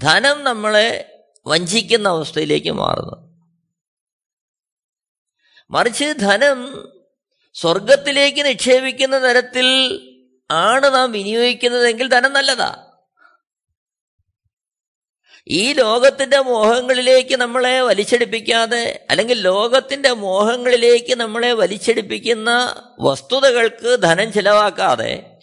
ധനം 0.00 0.44
നമ്മളെ 0.44 1.12
വഞ്ചിക്കുന്ന 1.46 2.08
അവസ്ഥയിലേക്ക് 2.08 2.70
മാറുന്നത്. 2.70 3.30
മറിച്ച് 5.70 6.04
ധനം 6.04 6.90
സ്വർഗത്തിലേക്ക് 7.54 8.46
നിക്ഷേപിക്കുന്ന 8.46 9.18
തരത്തിൽ 9.18 9.66
ആണ് 10.50 10.94
നാം 10.94 11.12
വിനിയോഗിക്കുന്നതെങ്കിൽ 11.12 12.08
ധനം 12.08 12.32
നല്ലതാ. 12.32 12.87
ഈ 15.48 15.72
ലോകത്തിന്റെ 15.72 16.40
മോഹങ്ങളിലേക്ക് 16.40 17.36
നമ്മളെ 17.36 17.80
വലിച്ചെടുപ്പിക്കാതെ 17.80 19.06
അല്ലെങ്കിൽ 19.10 19.40
ലോകത്തിന്റെ 19.40 20.12
മോഹങ്ങളിലേക്ക് 20.12 21.14
നമ്മളെ 21.16 21.52
വലിച്ചെടുപ്പിക്കുന്ന 21.52 22.50
വസ്തുതകൾക്ക് 23.00 24.02
ധനം 24.02 24.32
ചിലവാക്കാതെ 24.32 25.38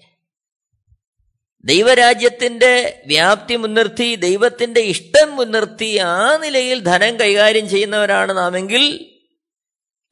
ദൈവരാജ്യത്തിന്റെ 1.63 3.03
വ്യാപ്തി 3.07 3.55
മുൻനിർത്തി 3.55 4.15
ദൈവത്തിന്റെ 4.15 4.79
ഇഷ്ടം 4.81 5.35
മുൻനിർത്തി 5.35 5.97
ആ 5.97 6.37
നിലയിൽ 6.37 6.79
ധനം 6.79 7.19
കൈകാര്യം 7.19 7.69
ചെയ്യുന്നവരാണ് 7.69 8.37
നാമെങ്കിൽ 8.37 9.15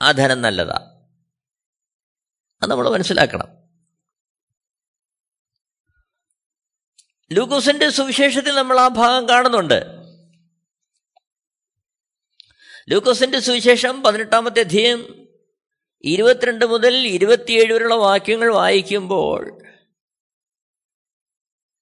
ആ 0.02 0.12
ധനം 0.12 0.42
നല്ലതാ. 0.42 0.98
അത് 2.62 2.72
നമ്മൾ 2.72 2.90
മനസ്സിലാക്കണം. 2.90 3.63
ലൂക്കോസിന്റെ 7.32 7.90
സുവിശേഷത്തിൽ 7.90 8.56
നമ്മൾ 8.56 8.80
ആ 8.80 8.88
ഭാഗം 8.88 9.30
കാണുന്നുണ്ട്. 9.30 9.86
ലൂക്കോസിന്റെ 12.90 13.40
സുവിശേഷം 13.40 14.04
പതിനെട്ടാമത്തെ 14.04 14.60
അധ്യയം 14.60 15.28
ഇരുപത്തിരണ്ട് 16.04 16.66
മുതൽ 16.66 16.96
ഇരുപത്തിയേഴ് 16.96 17.74
വരെയുള്ള 17.74 17.96
വാക്യങ്ങൾ 17.96 18.54
വായിക്കുമ്പോൾ 18.54 19.62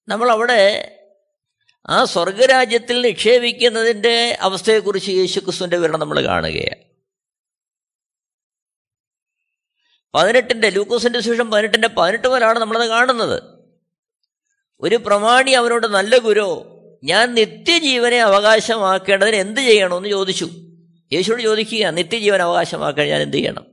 നമ്മൾ 0.08 0.30
അവിടെ 0.30 0.98
ആ 1.86 2.04
സ്വർഗരാജ്യത്തിൽ 2.04 3.00
നിക്ഷേപിക്കുന്നതിന്റെ 3.00 4.38
അവസ്ഥയെക്കുറിച്ച് 4.40 5.10
യേശുക്രിസ്തുവിന്റെ 5.10 5.76
വിവരണം 5.76 6.00
നമ്മൾ 6.00 6.24
കാണുകയാണ്. 6.24 6.84
പതിനെട്ടിന്റെ 10.14 10.70
ലൂക്കോസിന്റെ 10.70 11.20
ശേഷം 11.20 11.50
പതിനെട്ടിന്റെ 11.50 11.88
പതിനെട്ട് 11.88 12.28
മുതലാണ് 12.28 12.58
നമ്മളത് 12.58 12.88
കാണുന്നത്. 12.88 13.51
ഒരു 14.82 14.96
പ്രമാണി 14.96 15.50
അവനോട് 15.50 15.86
നല്ല 15.86 16.18
ഗുരു 16.18 16.68
ഞാൻ 17.04 17.34
നിത്യജീവനെ 17.34 18.20
അവകാശമാക്കേണ്ടതിന് 18.20 19.36
എന്ത് 19.36 19.60
ചെയ്യണമെന്ന് 19.60 20.08
ചോദിച്ചു. 20.08 20.48
യേശുവോട് 21.12 21.42
ചോദിക്കുക 21.42 21.86
നിത്യജീവൻ 21.86 22.42
അവകാശമാക്കാൻ 22.42 23.08
ഞാൻ 23.08 23.22
എന്ത് 23.22 23.36
ചെയ്യണം? 23.36 23.66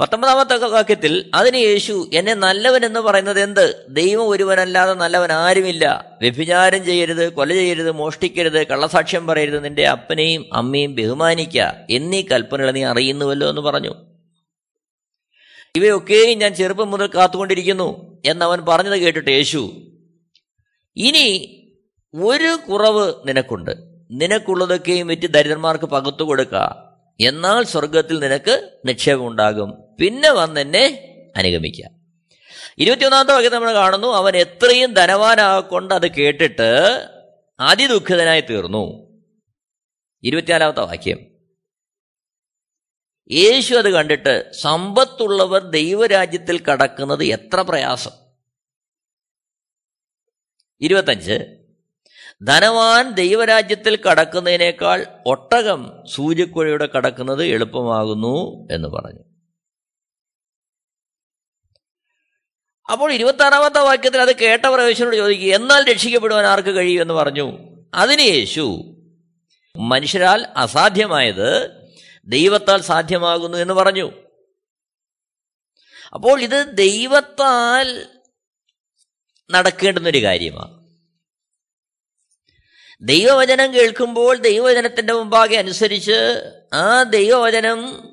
പത്തൊമ്പതാമത്തെ 0.00 0.56
വാക്യത്തിൽ 0.56 1.30
അതിന് 1.34 1.56
യേശു 1.56 2.10
എന്നെ 2.14 2.34
നല്ലവൻ 2.34 2.84
എന്ന് 2.84 3.00
പറയുന്നത് 3.00 3.40
എന്ത്? 3.40 3.86
ദൈവം 3.88 4.28
ഒരുവനല്ലാതെ 4.28 4.94
നല്ലവൻ 4.94 5.32
ആരുമില്ല. 5.32 6.10
വ്യഭിചാരം 6.20 6.84
ചെയ്യരുത് 6.84 7.32
കൊല 7.32 7.52
ചെയ്യരുത് 7.52 7.90
മോഷ്ടിക്കരുത് 7.90 8.66
കള്ളസാക്ഷ്യം 8.66 9.26
പറയരുത്. 9.26 9.64
നിന്റെ 9.64 9.86
അപ്പനെയും 9.86 10.46
അമ്മയും 10.52 10.94
ബഹുമാനിക്കുക 10.94 11.74
എന്നീ 11.90 12.22
കൽപ്പനകൾ 12.22 12.70
നീ 12.70 12.84
അറിയുന്നുവല്ലോ 12.84 13.48
എന്ന് 13.48 13.60
പറഞ്ഞു. 13.60 14.05
ഇവയൊക്കെയും 15.76 16.38
ഞാൻ 16.38 16.54
ചെറുപ്പം 16.54 16.90
മുതൽ 16.90 17.06
കാത്തുകൊണ്ടിരിക്കുന്നു 17.06 18.20
എന്നവൻ 18.26 18.64
പറഞ്ഞത് 18.64 18.98
കേട്ടിട്ട് 18.98 19.30
യേശു 19.30 19.60
ഇനി 20.96 21.52
ഒരു 22.14 22.58
കുറവ് 22.68 23.14
നിനക്കുണ്ട്. 23.28 23.70
നിനക്കുള്ളതൊക്കെയും 24.10 25.06
വിറ്റ് 25.06 25.26
ദരിദ്രന്മാർക്ക് 25.26 25.84
പകുത്തു 25.84 26.22
കൊടുക്കുക 26.22 26.86
എന്നാൽ 27.20 27.62
സ്വർഗത്തിൽ 27.64 28.18
നിനക്ക് 28.18 28.78
നിക്ഷേപം 28.86 29.26
ഉണ്ടാകും 29.26 29.70
പിന്നെ 30.00 30.30
വന്നെന്നെ 30.30 30.84
അനുഗമിക്കുക 31.36 31.84
ഇരുപത്തിയൊന്നാമത്തെ 32.78 33.32
വാക്യം 33.32 33.52
നമ്മൾ 33.52 33.74
കാണുന്നു 33.74 34.08
അവൻ 34.08 34.36
എത്രയും 34.36 34.94
ധനവാനാകൊണ്ട് 34.94 35.94
അത് 35.94 36.10
കേട്ടിട്ട് 36.10 36.70
അതിദുഃഖിതനായി 37.60 38.40
തീർന്നു. 38.40 38.84
ഇരുപത്തിനാലാമത്തെ 40.22 40.80
വാക്യം 40.80 41.35
യേശു 43.30 43.74
അത് 43.74 43.90
കണ്ടിട്ട് 43.90 44.52
സമ്പത്തുള്ളവർ 44.52 45.62
ദൈവരാജ്യത്തിൽ 45.62 46.64
കടക്കുന്നത് 46.64 47.24
എത്ര 47.24 47.60
പ്രയാസം. 47.60 48.10
ഇരുപത്തഞ്ച് 50.80 51.56
ധനവാൻ 52.42 53.10
ദൈവരാജ്യത്തിൽ 53.10 53.96
കടക്കുന്നതിനേക്കാൾ 53.96 55.06
ഒട്ടകം 55.26 56.06
സൂര്യക്കുഴയുടെ 56.06 56.86
കടക്കുന്നത് 56.86 57.44
എളുപ്പമാകുന്നു 57.44 58.68
എന്ന് 58.74 58.88
പറഞ്ഞു. 58.88 59.24
അപ്പോൾ 62.92 63.12
ഇരുപത്തി 63.12 63.42
ആറാമത്തെ 63.42 63.80
വാക്യത്തിൽ 63.80 64.20
അത് 64.20 64.36
കേട്ടവർ 64.36 64.80
യേശുവിനോട് 64.80 65.16
ചോദിക്കുക 65.16 65.54
എന്നാൽ 65.54 65.92
രക്ഷിക്കപ്പെടുവാൻ 65.92 66.44
ആർക്ക് 66.44 66.68
കഴിയും 66.68 67.02
എന്ന് 67.02 67.14
പറഞ്ഞു. 67.14 67.58
അതിന് 67.94 68.20
യേശു 68.20 68.92
മനുഷ്യരാൽ 69.76 70.46
അസാധ്യമായത് 70.56 71.75
ദൈവത്താൽ 72.26 72.82
സാധ്യമാകുന്നു 72.82 73.58
എന്ന് 73.58 73.74
പറഞ്ഞു. 73.74 74.12
അപ്പോൾ 76.14 76.40
ഇത് 76.40 76.66
ദൈവത്താൽ 76.74 78.06
നടക്കേണ്ടുന്നൊരു 79.50 80.22
കാര്യമാണ്. 80.22 80.86
ദൈവവചനം 83.00 83.74
കേൾക്കുമ്പോൾ 83.74 84.36
ദൈവവചനത്തിന്റെ 84.36 85.12
മുമ്പാകെ 85.12 85.56
അനുസരിച്ച് 85.56 86.42
ആ 86.72 87.02
ദൈവവചനം 87.02 88.08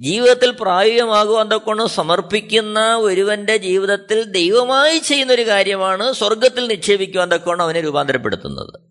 ജീവിതത്തിൽ 0.00 0.50
പ്രായോഗികമാകുവാൻ 0.50 1.88
സമർപ്പിക്കുന്ന 1.88 2.96
ഒരുവന്റെ 2.96 3.56
ജീവിതത്തിൽ 3.56 4.22
ദൈവമായി 4.22 4.98
ചെയ്യുന്ന 4.98 5.32
ഒരു 5.32 5.46
കാര്യമാണ് 5.46 6.12
സ്വർഗത്തിൽ 6.12 6.66
നിക്ഷേപിക്കുവാൻ 6.66 7.30
തൊക്കൊണ്ട് 7.30 7.62
അവനെ 7.62 7.80
രൂപാന്തരപ്പെടുത്തുന്നത്. 7.80 8.87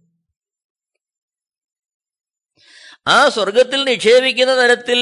ആ 3.07 3.29
സ്വർഗത്തിൽ 3.29 3.83
നിക്ഷേപിക്കുന്ന 3.83 4.63
തരത്തിൽ 4.63 4.99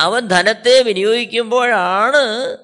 അവൻ 0.00 0.26
ധനത്തെ 0.26 0.82
വിനിയോഗിക്കുമ്പോഴാണ് 0.82 2.56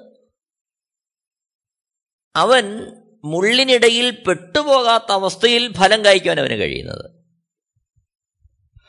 അവൻ 2.37 2.93
മുള്ളിനിടയിൽ 3.25 4.11
പെട്ടുപോകാത്ത 4.11 5.13
അവസ്ഥയിൽ 5.13 5.75
ഫലം 5.75 6.05
കായ്ക്കുവാൻ 6.05 6.41
അവന് 6.41 6.55
കഴിയുന്നത്. 6.55 7.11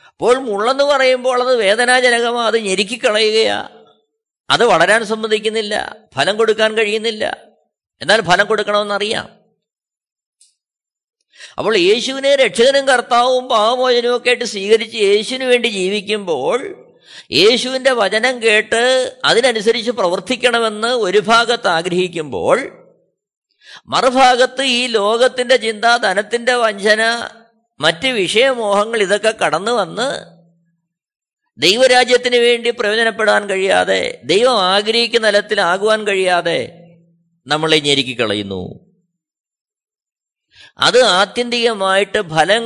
അപ്പോൾ 0.08 0.38
മുള്ളെന്ന് 0.38 0.84
പറയുമ്പോൾ 0.84 1.42
അത് 1.42 1.56
വേദനാജനകമാണ് 1.56 2.48
അത് 2.48 2.58
ഞെരുക്കിക്കളയുകയാ. 2.58 3.70
അത് 4.50 4.66
വളരാൻ 4.66 5.06
സമ്മതിക്കുന്നില്ല 5.06 5.98
ഫലം 6.16 6.38
കൊടുക്കാൻ 6.38 6.78
കഴിയുന്നില്ല. 6.78 7.38
എന്നാൽ 8.02 8.22
ഫലം 8.22 8.46
കൊടുക്കണമെന്നറിയാം. 8.46 9.39
അപ്പോൾ 11.58 11.78
യേശുവിനെ 11.80 12.36
രക്ഷകനും 12.36 12.88
കർത്താവും 12.88 13.48
പാവമോചനവും 13.48 14.16
ഒക്കെ 14.16 14.30
ആയിട്ട് 14.30 14.46
സ്വീകരിച്ച് 14.46 14.98
യേശുവിന് 14.98 15.46
വേണ്ടി 15.46 15.68
ജീവിക്കുമ്പോൾ 15.70 16.60
യേശുവിന്റെ 17.34 17.92
വചനം 17.92 18.42
കേട്ട് 18.44 18.82
അതിനനുസരിച്ച് 19.26 19.92
പ്രവർത്തിക്കണമെന്ന് 19.92 20.88
ഒരു 20.88 21.20
ഭാഗത്ത് 21.28 21.68
ആഗ്രഹിക്കുമ്പോൾ 21.68 22.58
മറുഭാഗത്ത് 23.88 24.64
ഈ 24.64 24.88
ലോകത്തിന്റെ 24.88 25.56
ചിന്ത 25.58 25.86
ധനത്തിന്റെ 25.98 26.56
വഞ്ചന 26.56 27.04
മറ്റ് 27.80 28.08
വിഷയമോഹങ്ങൾ 28.08 29.00
ഇതൊക്കെ 29.00 29.34
കടന്നു 29.42 29.72
വന്ന് 29.72 30.08
ദൈവരാജ്യത്തിന് 31.60 32.38
വേണ്ടി 32.38 32.70
പ്രയോജനപ്പെടാൻ 32.70 33.50
കഴിയാതെ 33.50 34.02
ദൈവം 34.24 34.58
ആഗ്രഹിക്കുന്ന 34.66 35.28
തലത്തിലാകുവാൻ 35.28 36.08
കഴിയാതെ 36.08 36.60
നമ്മളെ 37.48 37.80
ഞെരുക്കിക്കളയുന്നു 37.80 38.62
അത് 40.80 41.04
ആത്യന്തികമായിട്ട് 41.04 42.22
ഫലം 42.22 42.64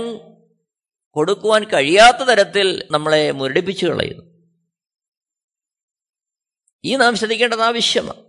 കൊടുക്കുവാൻ 1.12 1.64
കഴിയാത്ത 1.64 2.18
തരത്തിൽ 2.18 2.88
നമ്മളെ 2.92 3.32
മുരടിപ്പിച്ചു 3.32 3.86
കളയുന്നു. 3.86 4.24
ഈ 6.84 6.96
നാം 6.96 7.16
ശ്രദ്ധിക്കേണ്ടത് 7.16 7.62
ആവശ്യമാണ്. 7.62 8.24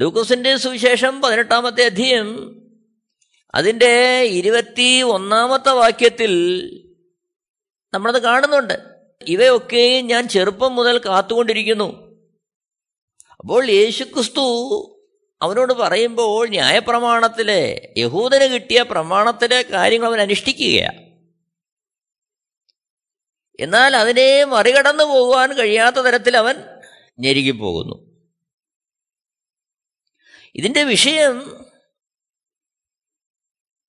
ലൂക്കോസിന്റെ 0.00 0.56
സുവിശേഷം 0.56 1.20
പതിനെട്ടാമത്തെ 1.20 1.84
അധ്യയം 1.84 2.60
അതിന്റെ 3.54 4.22
ഇരുപത്തി 4.22 5.02
ഒന്നാമത്തെ 5.02 5.70
വാക്യത്തിൽ 5.70 6.32
നമ്മളത് 7.94 8.22
കാണുന്നുണ്ട്. 8.22 8.74
ഇവയൊക്കെയും 9.22 10.06
ഞാൻ 10.06 10.28
ചെറുപ്പം 10.28 10.74
മുതൽ 10.74 10.98
കാത്തുകൊണ്ടിരിക്കുന്നു. 10.98 12.20
അപ്പോൾ 13.38 13.70
യേശുക്രിസ്തു 13.70 14.90
അവനോട് 15.44 15.72
പറയുമ്പോൾ 15.72 16.48
ന്യായപ്രമാണത്തിലെ 16.48 17.94
യഹൂദന് 17.96 18.54
കിട്ടിയ 18.54 18.82
പ്രമാണത്തിലെ 18.82 19.62
കാര്യങ്ങൾ 19.62 20.06
അവൻ 20.06 20.20
അനുഷ്ഠിക്കുകയാണ് 20.20 21.04
എന്നാൽ 23.60 23.96
അതിനെ 23.96 24.44
മറികടന്നു 24.44 25.04
പോകുവാൻ 25.04 25.56
കഴിയാത്ത 25.56 25.96
തരത്തിൽ 25.96 26.36
അവൻ 26.36 26.54
ഞെരുകിപ്പോകുന്നു. 27.18 28.14
ഇതിന്റെ 30.54 30.82
വിഷയം 30.82 31.64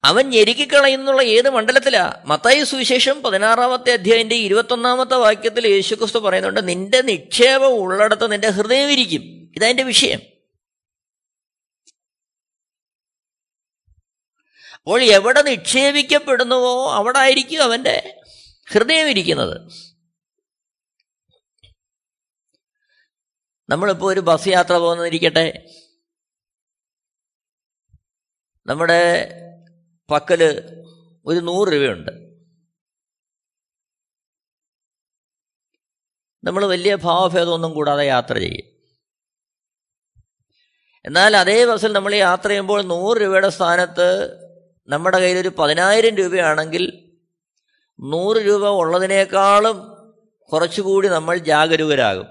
അവൻ 0.04 0.30
ഞെരുക്കിക്കളയുന്നുള്ള 0.30 1.22
ഏത് 1.22 1.50
മണ്ഡലത്തിലാ? 1.50 2.24
മത്തായി 2.26 2.64
സുവിശേഷം 2.64 3.24
പതിനാറാമത്തെ 3.24 3.92
അധ്യായന്റെ 3.92 4.36
ഇരുപത്തൊന്നാമത്തെ 4.36 5.16
വാക്യത്തിൽ 5.16 5.68
യേശുക്രിസ്തു 5.68 6.20
പറയുന്നുണ്ട് 6.20 6.68
നിന്റെ 6.68 7.02
നിക്ഷേപം 7.02 7.74
ഉള്ളിടത്ത് 7.74 8.32
നിന്റെ 8.32 8.50
ഹൃദയം 8.50 8.92
ഇരിക്കും. 8.92 9.22
ഇതതിന്റെ 9.56 9.84
വിഷയം. 9.84 10.35
അപ്പോൾ 14.74 15.04
എവിടെ 15.04 15.42
നിക്ഷേപിക്കപ്പെടുന്നുവോ 15.42 16.94
അവിടെ 16.94 17.20
ആയിരിക്കും 17.20 17.64
അവന്റെ 17.64 18.22
ഹൃദയം 18.74 19.10
ഇരിക്കുന്നത്. 19.10 19.72
നമ്മളിപ്പോൾ 23.70 24.14
ഒരു 24.14 24.20
ബസ് 24.20 24.48
യാത്ര 24.48 24.74
പോകുന്നതിരിക്കട്ടെ. 24.74 25.70
നമ്മുടെ 28.68 29.32
പക്കൽ 30.12 30.44
ഒരു 31.26 31.40
നൂറ് 31.40 31.74
രൂപയുണ്ട്. 31.74 32.12
നമ്മൾ 36.44 36.66
വലിയ 36.66 36.96
ഭാവഭേദമൊന്നും 36.96 37.74
കൂടാതെ 37.74 38.06
യാത്ര 38.06 38.34
ചെയ്യും. 38.40 38.76
എന്നാൽ 41.06 41.38
അതേ 41.38 41.66
ബസ്സിൽ 41.66 41.92
നമ്മൾ 41.92 42.16
യാത്ര 42.16 42.48
ചെയ്യുമ്പോൾ 42.48 42.82
നൂറ് 42.82 43.22
രൂപയുടെ 43.22 43.50
സ്ഥാനത്ത് 43.50 44.45
നമ്മുടെ 44.88 45.20
കയ്യിലൊരു 45.20 45.52
പതിനായിരം 45.60 46.16
രൂപയാണെങ്കിൽ 46.16 47.12
നൂറ് 48.00 48.38
രൂപ 48.38 48.68
ഉള്ളതിനേക്കാളും 48.68 49.78
കുറച്ചുകൂടി 50.52 51.08
നമ്മൾ 51.08 51.38
ജാഗരൂകരാകും. 51.38 52.28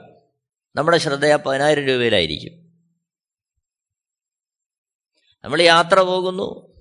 നമ്മുടെ 0.76 0.98
ശ്രദ്ധ 0.98 1.26
ആ 1.26 1.36
പതിനായിരം 1.36 1.86
രൂപയിലായിരിക്കും. 1.86 2.52
നമ്മൾ 5.44 5.62
യാത്ര 5.62 6.00
പോകുന്നു. 6.00 6.74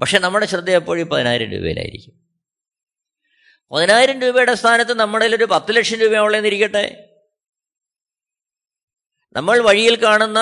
പക്ഷെ 0.00 0.18
നമ്മുടെ 0.18 0.46
ശ്രദ്ധ 0.46 0.70
എപ്പോഴും 0.70 1.08
പതിനായിരം 1.08 1.50
രൂപയിലായിരിക്കും. 1.52 2.12
പതിനായിരം 3.72 4.22
രൂപയുടെ 4.22 4.54
സ്ഥാനത്ത് 4.54 4.94
നമ്മുടെ 4.94 5.26
ഒരു 5.26 5.44
പത്ത് 5.44 5.76
ലക്ഷം 5.76 5.98
രൂപ 5.98 6.14
നമ്മൾ 9.32 9.60
വഴിയിൽ 9.60 10.02
കാണുന്ന 10.02 10.38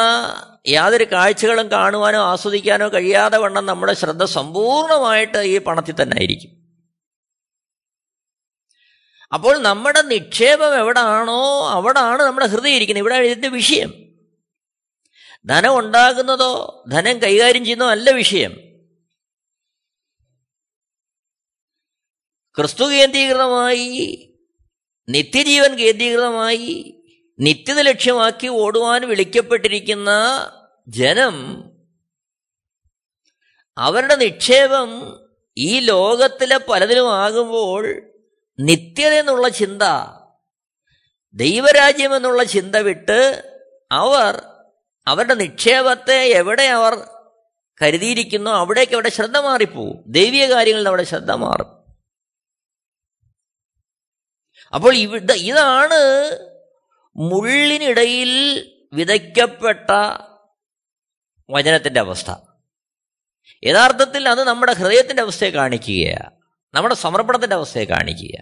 യാതൊരു 0.67 1.05
കാഴ്ചകളും 1.05 1.71
കാണുവാനോ 1.71 2.25
ആസ്വദിക്കാനോ 2.25 2.89
കഴിയാതെ 2.89 3.39
വണ്ണം 3.39 3.67
നമ്മുടെ 3.67 3.93
ശ്രദ്ധ 3.93 4.25
സമ്പൂർണമായിട്ട് 4.25 5.39
ഈ 5.39 5.59
പണത്തിൽ 5.59 5.95
തന്നെ 6.03 6.17
ആയിരിക്കും. 6.17 6.51
അപ്പോൾ 9.35 9.59
നമ്മുടെ 9.59 10.03
നിക്ഷേപം 10.03 10.79
എവിടാണോ 10.79 11.69
അവിടാണ് 11.69 12.23
നമ്മുടെ 12.23 12.47
ഹൃദയം 12.47 12.75
ഇരിക്കുന്നത്. 12.75 13.03
ഇവിടെ 13.03 13.15
ഇതിന്റെ 13.15 13.49
വിഷയം. 13.49 13.93
ധനം 15.47 15.79
ഉണ്ടാകുന്നതോ 15.79 16.85
ധനം 16.89 17.23
കൈകാര്യം 17.23 17.65
ചെയ്യുന്നതോ 17.65 17.91
അല്ല 17.91 18.11
വിഷയം. 18.11 18.53
ക്രിസ്തു 22.57 22.85
കേന്ദ്രീകൃതമായി 22.85 24.27
നിത്യജീവൻ 25.09 25.79
കേന്ദ്രീകൃതമായി 25.79 27.00
നിത്യത 27.41 27.81
ലക്ഷ്യമാക്കി 27.81 28.47
ഓടുവാൻ 28.47 29.09
വിളിക്കപ്പെട്ടിരിക്കുന്ന 29.09 30.11
ജനം 30.89 31.65
അവരുടെ 33.79 34.15
നിക്ഷേപം 34.15 35.21
ഈ 35.57 35.81
ലോകത്തിലെ 35.81 36.57
പലതിലും 36.57 37.15
ആകുമ്പോൾ 37.15 38.03
നിത്യത 38.61 39.13
എന്നുള്ള 39.13 39.49
ചിന്ത 39.49 39.83
ദൈവരാജ്യം 41.35 42.17
എന്നുള്ള 42.17 42.45
ചിന്ത 42.45 42.77
വിട്ട് 42.77 43.51
അവർ 43.93 44.43
അവരുടെ 45.07 45.35
നിക്ഷേപത്തെ 45.35 46.15
എവിടെ 46.15 46.63
അവർ 46.63 46.99
കരുതിയിരിക്കുന്നോ 47.83 48.53
അവിടേക്ക് 48.53 48.93
അവിടെ 48.93 49.09
ശ്രദ്ധ 49.09 49.37
മാറിപ്പോവും. 49.37 50.05
ദൈവീയ 50.07 50.47
കാര്യങ്ങളിൽ 50.47 50.89
അവിടെ 50.89 51.03
ശ്രദ്ധ 51.03 51.31
മാറും. 51.31 51.81
അപ്പോൾ 54.75 54.97
ഇതാണ് 55.33 56.01
മുള്ളിനിടയിൽ 57.21 58.31
വിതയ്ക്കപ്പെട്ട 58.93 59.89
വചനത്തിന്റെ 61.51 62.01
അവസ്ഥ. 62.01 62.31
യഥാർത്ഥത്തിൽ 63.63 64.29
അത് 64.29 64.45
നമ്മുടെ 64.45 64.73
ഹൃദയത്തിന്റെ 64.73 65.23
അവസ്ഥയെ 65.23 65.51
കാണിക്കുകയാണ് 65.51 66.37
നമ്മുടെ 66.75 66.95
സമർപ്പണത്തിന്റെ 66.95 67.57
അവസ്ഥയെ 67.57 67.85
കാണിക്കുക 67.85 68.37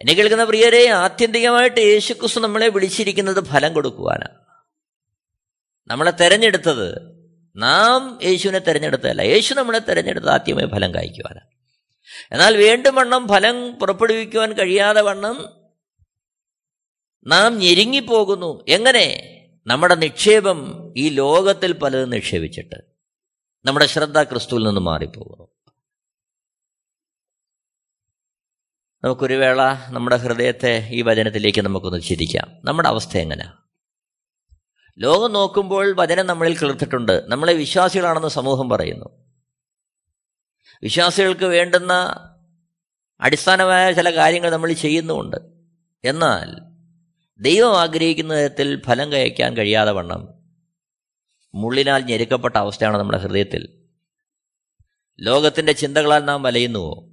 എന്നെ 0.00 0.14
കേൾക്കുന്ന 0.14 0.44
പ്രിയരെ 0.44 0.88
ആത്യന്തികമായിട്ട് 0.88 1.80
യേശുക്രിസ്തു 1.80 2.40
നമ്മളെ 2.40 2.68
വിളിച്ചിരിക്കുന്നത് 2.68 3.44
ഫലം 3.44 3.74
കൊടുക്കുവാനാണ് 3.74 4.36
നമ്മളെ 5.90 6.10
തെരഞ്ഞെടുത്തത് 6.10 6.88
നാം 7.56 8.18
യേശുവിനെ 8.22 8.58
തെരഞ്ഞെടുത്തതല്ല. 8.58 9.22
യേശു 9.22 9.54
നമ്മളെ 9.54 9.78
തെരഞ്ഞെടുത്ത് 9.78 10.28
ആദ്യമായി 10.28 10.66
ഫലം 10.66 10.94
കായ്ക്കുവാനാണ് 10.94 11.50
എന്നാൽ 12.32 12.56
വേണ്ടും 12.56 12.94
വണ്ണം 12.94 13.28
ഫലം 13.28 13.78
പുറപ്പെടുവിക്കുവാൻ 13.78 14.52
കഴിയാതെ 14.52 15.00
വണ്ണം 15.00 15.65
നാം 17.26 17.58
ഞെരുങ്ങിപ്പോകുന്നു. 17.58 18.64
എങ്ങനെ? 18.68 19.32
നമ്മുടെ 19.66 19.94
നിക്ഷേപം 19.94 20.92
ഈ 20.96 21.08
ലോകത്തിൽ 21.08 21.72
പലതും 21.72 22.10
നിക്ഷേപിച്ചിട്ട്. 22.10 22.74
നമ്മുടെ 23.64 23.86
ശ്രദ്ധ 23.86 24.22
ക്രിസ്തുവിൽ 24.22 24.66
നിന്ന് 24.66 24.80
മാറിപ്പോകുന്നു. 24.80 25.48
നമുക്കൊരു 29.04 29.34
വേള 29.34 29.74
നമ്മുടെ 29.88 30.16
ഹൃദയത്തെ 30.16 30.88
ഈ 30.92 31.02
വചനത്തിലേക്ക് 31.02 31.60
നമുക്കൊന്ന് 31.60 32.00
ചിരിക്കാം. 32.00 32.52
നമ്മുടെ 32.64 32.88
അവസ്ഥ 32.88 33.16
എങ്ങനെയാ 33.16 33.52
ലോകം 34.98 35.32
നോക്കുമ്പോൾ 35.32 35.94
വചനം 35.96 36.26
നമ്മളിൽ 36.26 36.58
കിളിർത്തിട്ടുണ്ട്. 36.58 37.30
നമ്മളെ 37.30 37.52
വിശ്വാസികളാണെന്ന് 37.52 38.28
സമൂഹം 38.28 38.68
പറയുന്നു. 38.68 39.08
വിശ്വാസികൾക്ക് 40.82 41.44
വേണ്ടുന്ന 41.44 41.92
അടിസ്ഥാനമായ 43.20 43.92
ചില 43.92 44.16
കാര്യങ്ങൾ 44.16 44.50
നമ്മൾ 44.50 44.72
ചെയ്യുന്നുമുണ്ട്. 44.72 45.36
എന്നാൽ 46.04 46.75
ദൈവം 47.38 47.80
ആഗ്രഹിക്കുന്ന 47.80 48.34
വിധത്തിൽ 48.34 48.82
ഫലം 48.82 49.12
കഴിക്കാൻ 49.12 49.56
കഴിയാതെ 49.56 49.92
വണ്ണം. 49.92 50.28
മുള്ളിനാൽ 51.54 52.04
ഞെരുക്കപ്പെട്ട 52.04 52.56
അവസ്ഥയാണ് 52.56 52.96
നമ്മുടെ 52.96 53.18
ഹൃദയത്തിൽ. 53.18 53.84
ലോകത്തിന്റെ 55.20 55.72
ചിന്തകളാൽ 55.72 56.24
നാം 56.24 56.42
വലയുന്നുവോ? 56.42 57.08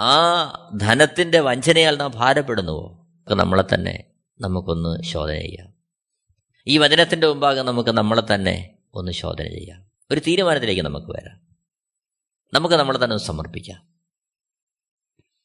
ആ 0.00 0.44
ധനത്തിന്റെ 0.76 1.40
വഞ്ചനയാൽ 1.40 1.96
നാം 1.96 2.12
ഭാരപ്പെടുന്നുവോ? 2.14 3.08
നമ്മളെ 3.30 3.64
തന്നെ 3.74 4.04
നമുക്കൊന്ന് 4.40 5.02
ശോധന 5.02 5.34
ചെയ്യാം. 5.34 5.74
ഈ 6.66 6.78
വചനത്തിന്റെ 6.78 7.26
മുമ്പാകെ 7.26 7.62
നമുക്ക് 7.62 7.90
നമ്മളെ 7.90 8.22
തന്നെ 8.34 8.78
ഒന്ന് 8.94 9.12
ശോധന 9.12 9.44
ചെയ്യാം. 9.44 9.84
ഒരു 10.10 10.20
തീരുമാനത്തിലേക്ക് 10.26 10.82
നമുക്ക് 10.82 11.06
വരാം. 11.06 11.40
നമുക്ക് 12.52 12.74
നമ്മളെ 12.74 13.04
തന്നെ 13.04 13.14
ഒന്ന് 13.14 13.26
സമർപ്പിക്കാം. 13.26 13.91